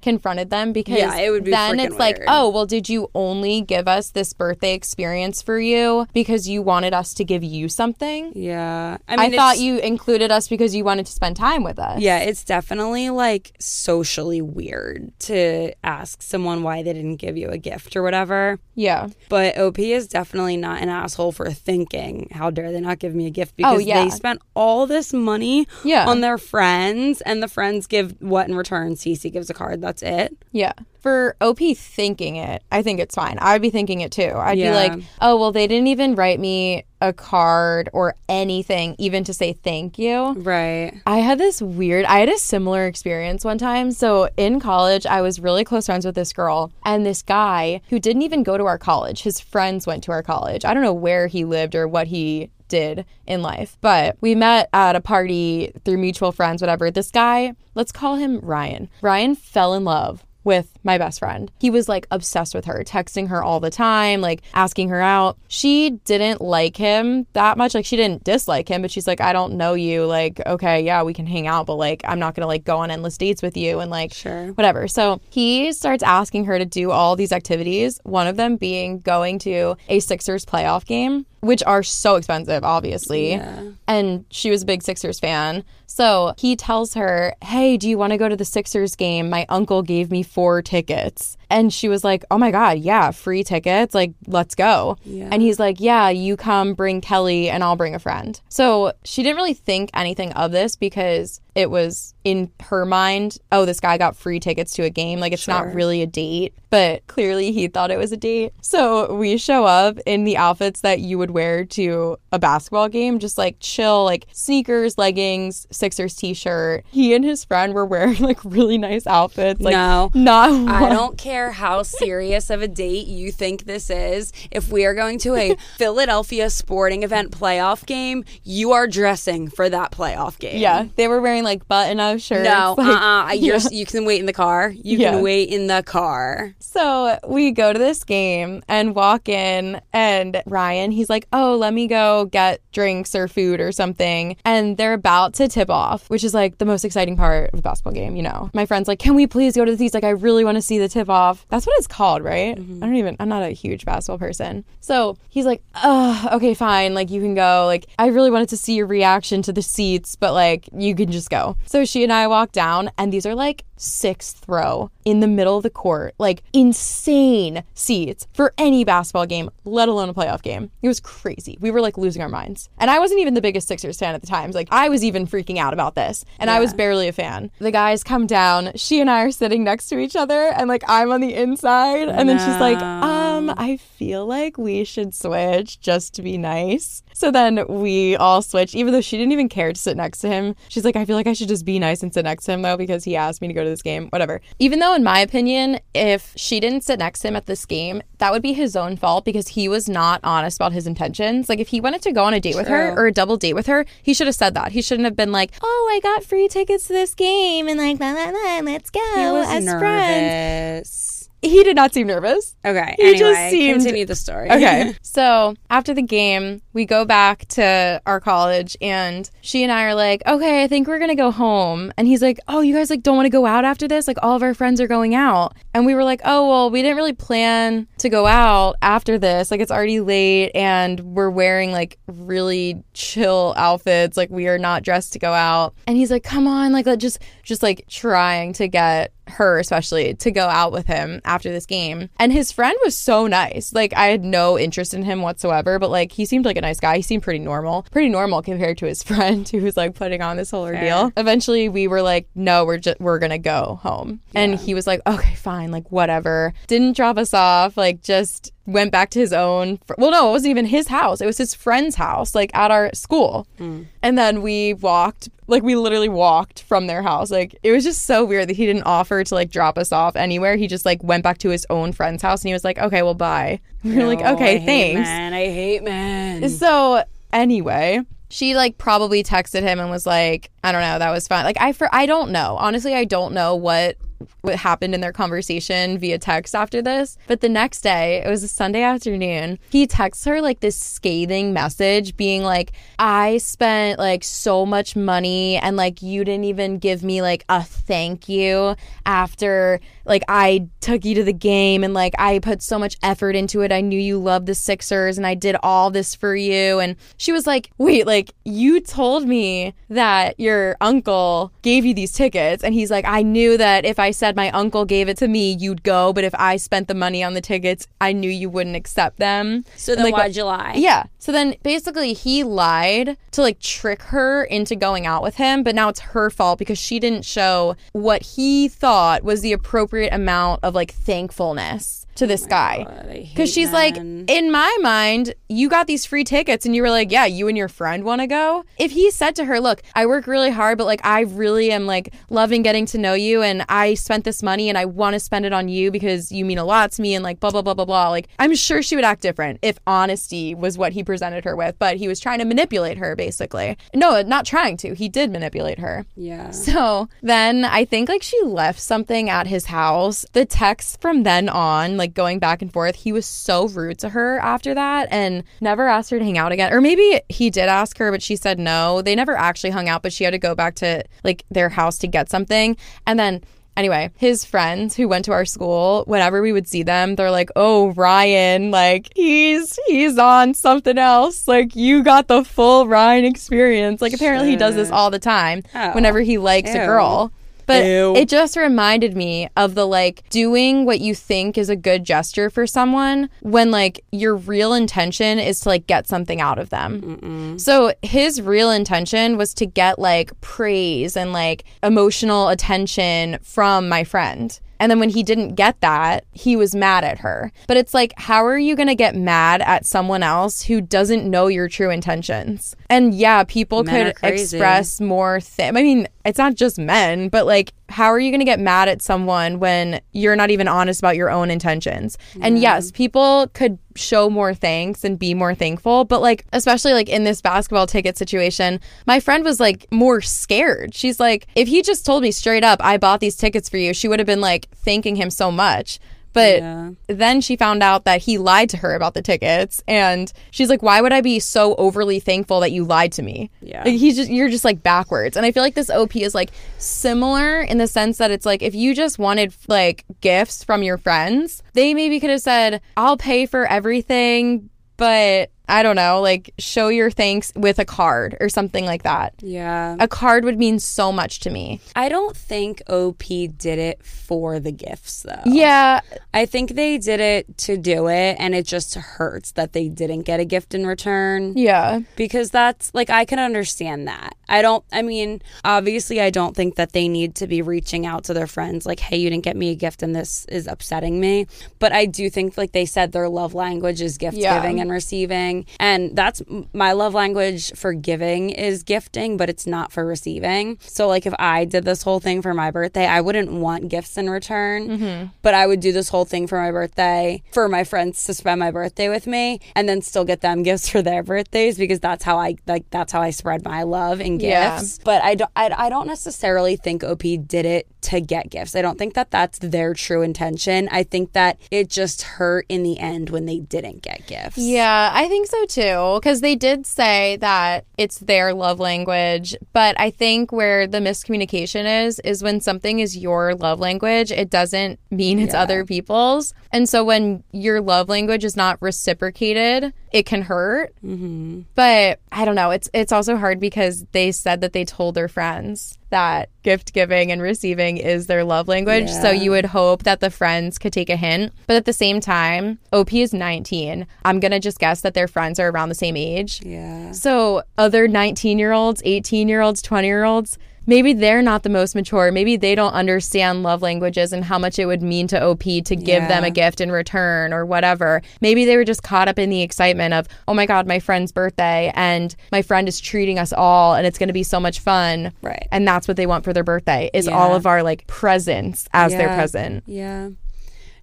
[0.00, 3.62] confronted them because Yeah, it would be then it's like, oh, well, did you only
[3.62, 8.32] give us this birthday experience for you because you wanted us to give you something?
[8.36, 8.98] Yeah.
[9.08, 12.00] I, mean, thought you included us because you wanted to spend time with us.
[12.00, 17.58] Yeah, it's definitely like socially weird to ask someone why they didn't give you a
[17.58, 18.60] gift or whatever.
[18.76, 19.08] Yeah.
[19.28, 23.26] But OP is definitely not an asshole for thinking, how dare they not give me
[23.26, 23.56] a gift?
[23.64, 24.04] Oh, because Oh, yeah.
[24.04, 26.06] they spent all this money Yeah.
[26.08, 28.94] on their friends, and the friends give what in return?
[28.94, 29.80] Cece gives a card.
[29.80, 30.36] That's it.
[30.52, 30.72] Yeah.
[31.00, 33.36] For OP thinking it, I think it's fine.
[33.38, 34.32] I'd be thinking it too.
[34.36, 34.70] I'd Yeah.
[34.70, 39.34] be like, oh, well, they didn't even write me a card or anything, even to
[39.34, 40.32] say thank you.
[40.32, 40.94] Right.
[41.06, 43.92] I had this weird, I had a similar experience one time.
[43.92, 47.98] So in college, I was really close friends with this girl and this guy who
[47.98, 49.24] didn't even go to our college.
[49.24, 50.64] His friends went to our college.
[50.64, 54.68] I don't know where he lived or what he did in life, but we met
[54.72, 56.90] at a party through mutual friends, whatever.
[56.90, 58.88] This guy, let's call him Ryan.
[59.02, 61.50] Ryan fell in love with my best friend.
[61.58, 65.38] He was like obsessed with her, texting her all the time, like asking her out.
[65.48, 67.72] She didn't like him that much.
[67.74, 70.04] Like she didn't dislike him, but she's like, I don't know you.
[70.04, 72.90] Like, okay, yeah, we can hang out, but like I'm not gonna like go on
[72.90, 74.48] endless dates with you and like Sure.
[74.48, 74.86] whatever.
[74.86, 79.38] So he starts asking her to do all these activities, one of them being going
[79.40, 81.24] to a Sixers playoff game.
[81.44, 83.32] Which are so expensive, obviously.
[83.32, 83.62] Yeah.
[83.86, 85.64] And she was a big Sixers fan.
[85.86, 89.28] So he tells her, Hey, do you want to go to the Sixers game?
[89.28, 91.36] My uncle gave me four tickets.
[91.54, 93.94] And she was like, Oh my God, yeah, free tickets.
[93.94, 94.98] Like, let's go.
[95.04, 95.28] Yeah.
[95.30, 98.38] And he's like, Yeah, you come bring Kelee and I'll bring a friend.
[98.48, 103.64] So she didn't really think anything of this because it was in her mind, oh,
[103.64, 105.20] this guy got free tickets to a game.
[105.20, 105.54] Like, it's Sure.
[105.54, 108.52] not really a date, but clearly he thought it was a date.
[108.60, 113.20] So we show up in the outfits that you would wear to a basketball game,
[113.20, 116.84] just like chill, like sneakers, leggings, Sixers t shirt.
[116.90, 119.60] He and his friend were wearing like really nice outfits.
[119.60, 120.10] Like, No.
[120.12, 124.32] not I don't care how serious of a date you think this is.
[124.50, 129.68] If we are going to a Philadelphia sporting event playoff game, you are dressing for
[129.68, 130.58] that playoff game.
[130.60, 132.44] Yeah, they were wearing like button up shirts.
[132.48, 133.32] No, like, uh-uh.
[133.32, 133.68] You're, yeah.
[133.70, 134.68] You can wait in the car.
[134.70, 135.12] You Yeah.
[135.12, 136.54] can wait in the car.
[136.60, 141.72] So we go to this game and walk in, and Ryan, he's like, Oh, let
[141.72, 144.36] me go get drinks or food or something.
[144.44, 147.62] And they're about to tip off, which is like the most exciting part of the
[147.62, 148.50] basketball game, you know.
[148.54, 149.94] My friend's like, Can we please go to the seats?
[149.94, 151.23] Like, I really want to see the tip off.
[151.48, 152.56] That's what it's called, right?
[152.56, 152.82] Mm-hmm.
[152.82, 154.64] I don't even, I'm not a huge basketball person.
[154.80, 156.94] So he's like, Oh, okay, fine.
[156.94, 157.64] Like, you can go.
[157.66, 161.10] Like, I really wanted to see your reaction to the seats, but like, you can
[161.10, 161.56] just go.
[161.66, 165.56] So she and I walk down, and these are like sixth row in the middle
[165.56, 170.70] of the court, like insane seats for any basketball game, let alone a playoff game.
[170.82, 171.58] It was crazy.
[171.60, 172.68] We were like losing our minds.
[172.78, 174.50] And I wasn't even the biggest Sixers fan at the time.
[174.52, 176.24] Like I was even freaking out about this.
[176.38, 177.50] And I was barely a fan.
[177.58, 180.84] The guys come down, she and I are sitting next to each other and like
[180.88, 185.14] I'm on the inside and then she's like, ah, "Um, I feel like we should
[185.14, 189.48] switch just to be nice." So then we all switch even though she didn't even
[189.48, 190.54] care to sit next to him.
[190.68, 192.62] She's like, "I feel like I should just be nice and sit next to him
[192.62, 194.40] though because he asked me to go to this game." Whatever.
[194.58, 198.02] Even though in my opinion, if she didn't sit next to him at this game,
[198.18, 201.48] that would be his own fault because he was not honest about his intentions.
[201.48, 203.54] Like if he wanted to go on a date with her or a double date
[203.54, 204.72] with her, he should have said that.
[204.72, 207.98] He shouldn't have been like, "Oh, I got free tickets to this game and like
[207.98, 212.56] blah blah blah, let's go as friends." He did not seem nervous.
[212.64, 212.94] Okay.
[212.98, 214.50] He just anyway, seemed- continue the story.
[214.50, 214.94] Okay.
[215.02, 219.94] so after the game, we go back to our college and she and I are
[219.94, 221.92] like, okay, I think we're to go home.
[221.96, 224.08] And he's like, oh, you guys like don't want to go out after this?
[224.08, 225.56] Like all of our friends are going out.
[225.72, 229.50] And we were like, oh, well, we didn't really plan to go out after this.
[229.50, 234.16] Like it's already late and we're wearing like really chill outfits.
[234.16, 235.74] Like we are not dressed to go out.
[235.86, 240.14] And he's like, come on, like let just just like trying to get her especially
[240.14, 242.10] to go out with him after this game.
[242.18, 243.72] And his friend was so nice.
[243.72, 246.80] Like I had no interest in him whatsoever, but like he seemed like a nice
[246.80, 246.96] guy.
[246.96, 247.82] He seemed pretty normal.
[247.90, 251.12] Pretty normal compared to his friend who was like putting on this whole ordeal.
[251.16, 255.00] Eventually we were like, "No, we're just we're to go home." And he was like,
[255.06, 259.78] "Okay, fine, like whatever." Didn't drop us off, like just went back to his own.
[259.86, 261.20] fr- Well, no, it wasn't even his house.
[261.20, 263.46] It was his friend's house, like at our school.
[263.58, 263.86] Mm.
[264.02, 267.30] And then we walked, like we literally walked from their house.
[267.30, 270.16] Like it was just so weird that he didn't offer to like drop us off
[270.16, 270.56] anywhere.
[270.56, 273.02] He just like went back to his own friend's house and he was like, "Okay,
[273.02, 275.34] well, bye." We were like, Oh, "Okay, I hate thanks." Men.
[275.34, 276.48] I hate men.
[276.48, 277.04] So
[277.34, 278.00] anyway,
[278.30, 281.60] she like probably texted him and was like, I don't know, that was fun Like
[281.60, 282.56] I for I don't know.
[282.58, 283.96] Honestly, I don't know what
[284.42, 287.16] what happened in their conversation via text after this.
[287.26, 291.52] But the next day, it was a Sunday afternoon, he texts her like this scathing
[291.52, 297.02] message being like, I spent like so much money and like you didn't even give
[297.02, 298.76] me like a thank you
[299.06, 303.36] after like I took you to the game and like I put so much effort
[303.36, 303.72] into it.
[303.72, 306.78] I knew you loved the Sixers and I did all this for you.
[306.78, 312.12] And she was like, Wait, like you told me that your uncle gave you these
[312.12, 312.62] tickets.
[312.62, 315.52] And he's like, I knew that if I said my uncle gave it to me,
[315.52, 316.12] you'd go.
[316.12, 319.64] But if I spent the money on the tickets, I knew you wouldn't accept them.
[319.76, 320.74] so then like, why'd you lie?
[320.76, 321.04] yeah.
[321.18, 325.74] So then basically he lied to like trick her into going out with him, but
[325.74, 330.60] now it's her fault because she didn't show what he thought was the appropriate amount
[330.62, 332.86] of like thankfulness to this oh guy.
[332.88, 336.82] I hate Because she's like, in my mind, you got these free tickets and you
[336.82, 338.64] were like, yeah, you and your friend want to go.
[338.78, 341.86] If he said to her, look, I work really hard, but like, I really am
[341.86, 345.20] like loving getting to know you and I spent this money and I want to
[345.20, 347.62] spend it on you because you mean a lot to me and like, blah, blah,
[347.62, 348.08] blah, blah, blah.
[348.10, 351.78] Like, I'm sure she would act different if honesty was what he presented her with,
[351.78, 353.76] but he was trying to manipulate her basically.
[353.94, 354.94] No, not trying to.
[354.94, 356.04] He did manipulate her.
[356.16, 356.50] yeah.
[356.74, 360.26] So then I think like she left something at his house.
[360.32, 364.10] The text from then on, like going back and forth, he was so rude to
[364.10, 366.72] her after that and never asked her to hang out again.
[366.72, 369.00] Or maybe he did ask her, but she said no.
[369.00, 371.96] They never actually hung out, but she had to go back to like their house
[371.98, 372.76] to get something.
[373.06, 373.42] And then
[373.76, 377.50] Anyway, his friends who went to our school, whenever we would see them, they're like,
[377.56, 381.48] "Oh, Ryan, like he's he's on something else.
[381.48, 385.62] Like you got the full Ryan experience." Like apparently he does this all the time
[385.74, 385.90] Oh.
[385.90, 387.32] whenever he likes a girl.
[387.66, 388.14] But Ew.
[388.16, 392.50] it just reminded me of the like doing what you think is a good gesture
[392.50, 397.58] for someone when like your real intention is to like get something out of them.
[397.58, 404.04] So his real intention was to get like praise and like emotional attention from my
[404.04, 404.58] friend.
[404.80, 407.52] And then when he didn't get that, he was mad at her.
[407.66, 411.28] But it's like, how are you going to get mad at someone else who doesn't
[411.28, 412.76] know your true intentions?
[412.90, 417.46] And yeah, people Men could express more thi- I mean, it's not just men, but
[417.46, 421.00] like how are you going to get mad at someone when you're not even honest
[421.00, 422.18] about your own intentions?
[422.40, 427.08] And yes, people could show more thanks and be more thankful, but like especially like
[427.08, 430.92] in this basketball ticket situation, my friend was like more scared.
[430.92, 433.94] She's like, if he just told me straight up, I bought these tickets for you,
[433.94, 436.00] she would have been like thanking him so much.
[436.34, 436.90] But Yeah.
[437.06, 440.82] then she found out that he lied to her about the tickets and she's like
[440.82, 443.84] why would i be so overly thankful that you lied to me Yeah.
[443.84, 446.50] Like, he's just you're just like backwards and i feel like this op is like
[446.78, 450.98] similar in the sense that it's like if you just wanted like gifts from your
[450.98, 456.52] friends they maybe could have said i'll pay for everything but i don't know like
[456.58, 459.96] show your thanks with a card or something like that Yeah.
[459.98, 463.22] a card would mean so much to me I don't think OP
[463.56, 465.42] did it for the gifts though.
[465.46, 466.00] yeah
[466.32, 470.22] I think they did it to do it and it just hurts that they didn't
[470.22, 471.54] get a gift in return.
[471.56, 474.34] yeah because that's like I can understand that.
[474.48, 478.24] I don't I mean, obviously I don't think that they need to be reaching out
[478.24, 481.18] to their friends like, "Hey, you didn't get me a gift and this is upsetting
[481.18, 481.46] me."
[481.78, 484.60] But I do think like they said their love language is gift Yeah.
[484.60, 489.92] giving and receiving, and that's my love language for giving is gifting, but it's not
[489.92, 490.78] for receiving.
[490.80, 494.16] So like if I did this whole thing for my birthday, I wouldn't want gifts
[494.16, 495.26] in return, mm-hmm.
[495.42, 498.58] but I would do this whole thing for my birthday for my friends to spend
[498.60, 502.24] my birthday with me and then still get them gifts for their birthdays because that's
[502.24, 504.78] how I like that's how I spread my love and Yeah.
[504.78, 504.98] gifts.
[505.04, 508.76] But I don't I, I don't necessarily think OP did it to get gifts.
[508.76, 510.88] I don't think that that's their true intention.
[510.90, 514.58] I think that it just hurt in the end when they didn't get gifts.
[514.58, 516.18] Yeah, I think so too.
[516.20, 519.56] Because they did say that it's their love language.
[519.72, 524.50] But I think where the miscommunication is, is when something is your love language, it
[524.50, 526.54] doesn't mean it's other people's.
[526.72, 530.94] And so when your love language is not reciprocated, it can hurt.
[531.04, 531.62] Mm-hmm.
[531.74, 532.70] But I don't know.
[532.70, 537.32] It's it's also hard because they said that they told their friends that gift giving
[537.32, 539.10] and receiving is their love language.
[539.10, 541.52] So you would hope that the friends could take a hint.
[541.66, 544.06] But at the same time, OP is 19.
[544.24, 546.62] I'm going to just guess that their friends are around the same age.
[546.64, 547.10] Yeah.
[547.10, 551.68] So other 19 year olds, 18 year olds, 20 year olds, maybe they're not the
[551.68, 552.30] most mature.
[552.32, 555.96] Maybe they don't understand love languages and how much it would mean to OP to
[555.96, 556.28] give Yeah.
[556.28, 558.22] them a gift in return or whatever.
[558.40, 561.32] Maybe they were just caught up in the excitement of, oh my God, my friend's
[561.32, 564.80] birthday and my friend is treating us all and it's going to be so much
[564.80, 565.32] fun.
[565.42, 565.68] Right.
[565.72, 569.12] And that's what they want for their birthday is all of our like presents as
[569.12, 569.84] their present.
[569.86, 570.30] Yeah.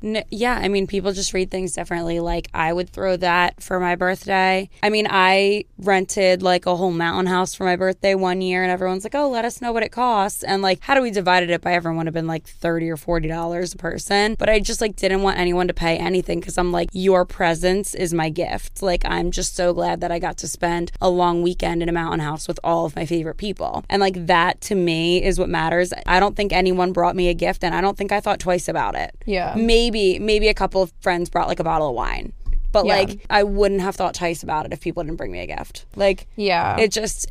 [0.03, 2.19] N- yeah, I mean, people just read things differently.
[2.19, 4.69] Like, I would throw that for my birthday.
[4.81, 8.71] I mean, I rented like a whole mountain house for my birthday one year, and
[8.71, 10.43] everyone's like, oh, let us know what it costs.
[10.43, 13.73] And like, had we divided it by everyone, would have been like 30 or $40
[13.73, 14.35] a person.
[14.39, 17.93] But I just like didn't want anyone to pay anything because I'm like, your presence
[17.93, 18.81] is my gift.
[18.81, 21.93] Like, I'm just so glad that I got to spend a long weekend in a
[21.93, 23.83] mountain house with all of my favorite people.
[23.89, 25.93] And like, that to me is what matters.
[26.05, 28.67] I don't think anyone brought me a gift, and I don't think I thought twice
[28.67, 29.53] about it Yeah.
[29.57, 32.34] maybe maybe maybe a couple of friends brought like a bottle of wine
[32.72, 32.95] but Yeah.
[32.99, 35.85] like i wouldn't have thought twice about it if people didn't bring me a gift
[35.95, 36.77] like Yeah.
[36.77, 37.30] it just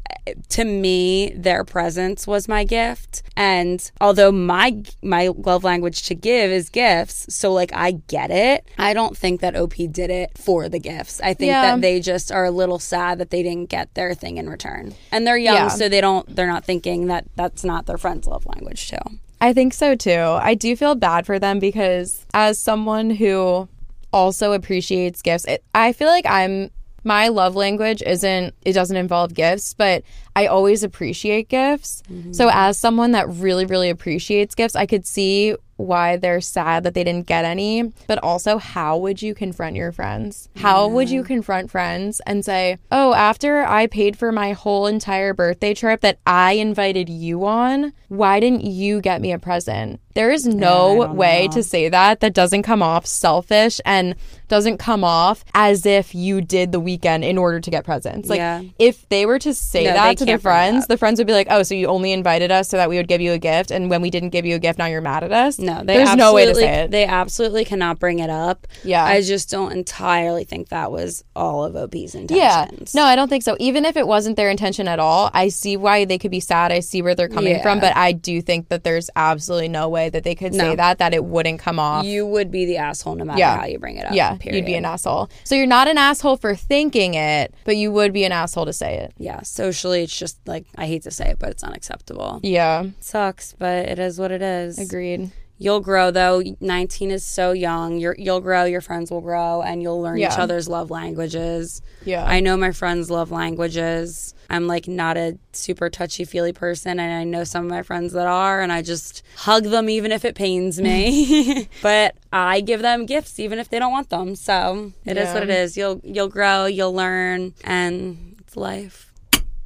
[0.50, 6.50] to me their presence was my gift and although my my love language to give
[6.50, 10.68] is gifts so like i get it i don't think that op did it for
[10.68, 11.62] the gifts i think Yeah.
[11.74, 14.94] that they just are a little sad that they didn't get their thing in return
[15.10, 15.68] and they're young Yeah.
[15.68, 19.52] so they don't they're not thinking that that's not their friend's love language too I
[19.52, 20.10] think so too.
[20.40, 23.68] I do feel bad for them because as someone who
[24.12, 26.70] also appreciates gifts, it, I feel like I'm
[27.02, 30.02] my love language isn't it doesn't involve gifts, but
[30.36, 32.02] I always appreciate gifts.
[32.10, 32.32] Mm-hmm.
[32.32, 36.94] So as someone that really really appreciates gifts, I could see why they're sad that
[36.94, 40.48] they didn't get any, but also how would you confront your friends?
[40.56, 45.34] How would you confront friends and say, "Oh, after I paid for my whole entire
[45.34, 50.32] birthday trip that I invited you on, why didn't you get me a present?" There
[50.32, 54.16] is no way to say that that doesn't come off selfish and
[54.48, 58.28] doesn't come off as if you did the weekend in order to get presents.
[58.28, 58.62] Like Yeah.
[58.80, 61.20] if they were to say No, that to their can't bring it friends, the friends
[61.20, 63.32] would be like, "Oh, so you only invited us so that we would give you
[63.32, 65.60] a gift, and when we didn't give you a gift, now you're mad at us."
[65.60, 66.90] No, they there's no way to say it.
[66.90, 68.66] They absolutely cannot bring it up.
[68.84, 69.04] Yeah.
[69.04, 72.20] I just don't entirely think that was all of OP's yeah,
[72.64, 72.94] intentions.
[72.94, 73.56] no, I don't think so.
[73.60, 76.72] Even if it wasn't their intention at all, I see why they could be sad.
[76.72, 77.62] I see where they're coming Yeah.
[77.62, 80.98] from, but I do think that there's absolutely no way that they could say that
[80.98, 82.04] that it wouldn't come off.
[82.04, 83.56] you would be the asshole no matter Yeah.
[83.60, 84.12] how you bring it up.
[84.14, 84.56] yeah, period.
[84.58, 85.28] you'd be an asshole.
[85.44, 88.72] So you're not an asshole for thinking it, but you would be an asshole to
[88.72, 89.12] say it.
[89.18, 92.40] Yeah, socially, it's just like I hate to say it, but it's unacceptable.
[92.42, 94.78] Yeah, sucks, but it is what it is.
[94.78, 95.30] agreed.
[95.62, 96.42] You'll grow though.
[96.60, 97.98] 19 is so young.
[97.98, 98.64] You're, you'll grow.
[98.64, 101.82] Your friends will grow, and you'll learn each other's love languages.
[102.02, 102.24] Yeah.
[102.24, 104.34] I know my friends' love languages.
[104.48, 108.14] I'm like not a super touchy feely person, and I know some of my friends
[108.14, 111.68] that are, and I just hug them even if it pains me.
[111.82, 114.36] but I give them gifts even if they don't want them.
[114.36, 115.34] So it is Yeah.
[115.34, 115.76] what it is.
[115.76, 119.12] You'll you'll grow, you'll learn, and it's life.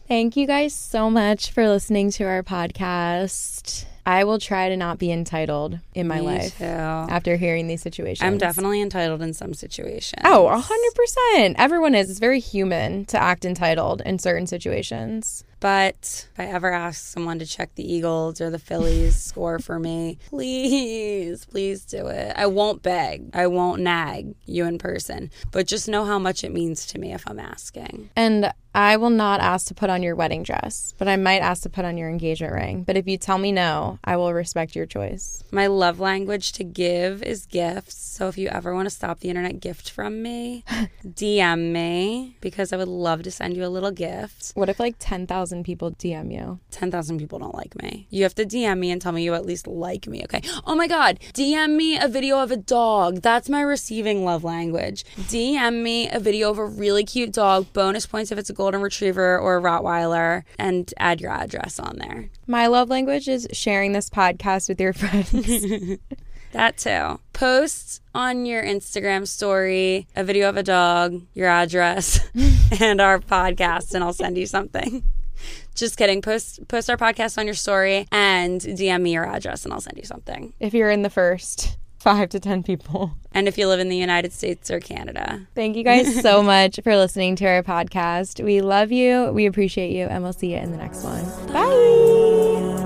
[0.08, 3.84] Thank you guys so much for listening to our podcast.
[4.06, 6.64] I will try to not be entitled in my Me life too.
[6.64, 8.26] after hearing these situations.
[8.26, 10.20] I'm definitely entitled in some situations.
[10.24, 11.56] Oh, a hundred percent.
[11.58, 12.10] Everyone is.
[12.10, 15.44] It's very human to act entitled in certain situations.
[15.64, 19.78] But if I ever ask someone to check the Eagles or the Phillies score for
[19.78, 22.34] me, please, please do it.
[22.36, 23.30] I won't beg.
[23.32, 25.30] I won't nag you in person.
[25.52, 28.10] But just know how much it means to me if I'm asking.
[28.14, 31.62] And I will not ask to put on your wedding dress, but I might ask
[31.62, 32.82] to put on your engagement ring.
[32.82, 35.44] But if you tell me no, I will respect your choice.
[35.52, 37.94] My love language to give is gifts.
[37.94, 40.64] So if you ever want to stop the internet gift from me,
[41.06, 44.50] DM me because I would love to send you a little gift.
[44.56, 46.58] What if like 10,000 people DM you?
[46.70, 48.06] 10,000 people don't like me.
[48.10, 50.42] You have to DM me and tell me you at least like me, okay?
[50.66, 53.20] Oh my God, DM me a video of a dog.
[53.22, 55.04] That's my receiving love language.
[55.16, 58.80] DM me a video of a really cute dog, bonus points if it's a golden
[58.80, 62.30] retriever or a Rottweiler, and add your address on there.
[62.46, 65.98] My love language is sharing this podcast with your friends.
[66.54, 67.18] That too.
[67.32, 72.20] Post on your Instagram story a video of a dog, your address,
[72.80, 75.02] and our podcast, and I'll send you something.
[75.74, 76.22] Just kidding.
[76.22, 79.96] Post post our podcast on your story and DM me your address, and I'll send
[79.98, 80.54] you something.
[80.60, 83.12] if you're in the first five to 10 people.
[83.32, 85.46] And if you live in the United States or Canada.
[85.54, 88.44] Thank you guys so much for listening to our podcast.
[88.44, 91.24] We love you, we appreciate you, and we'll see you in the next one.
[91.50, 92.83] Bye.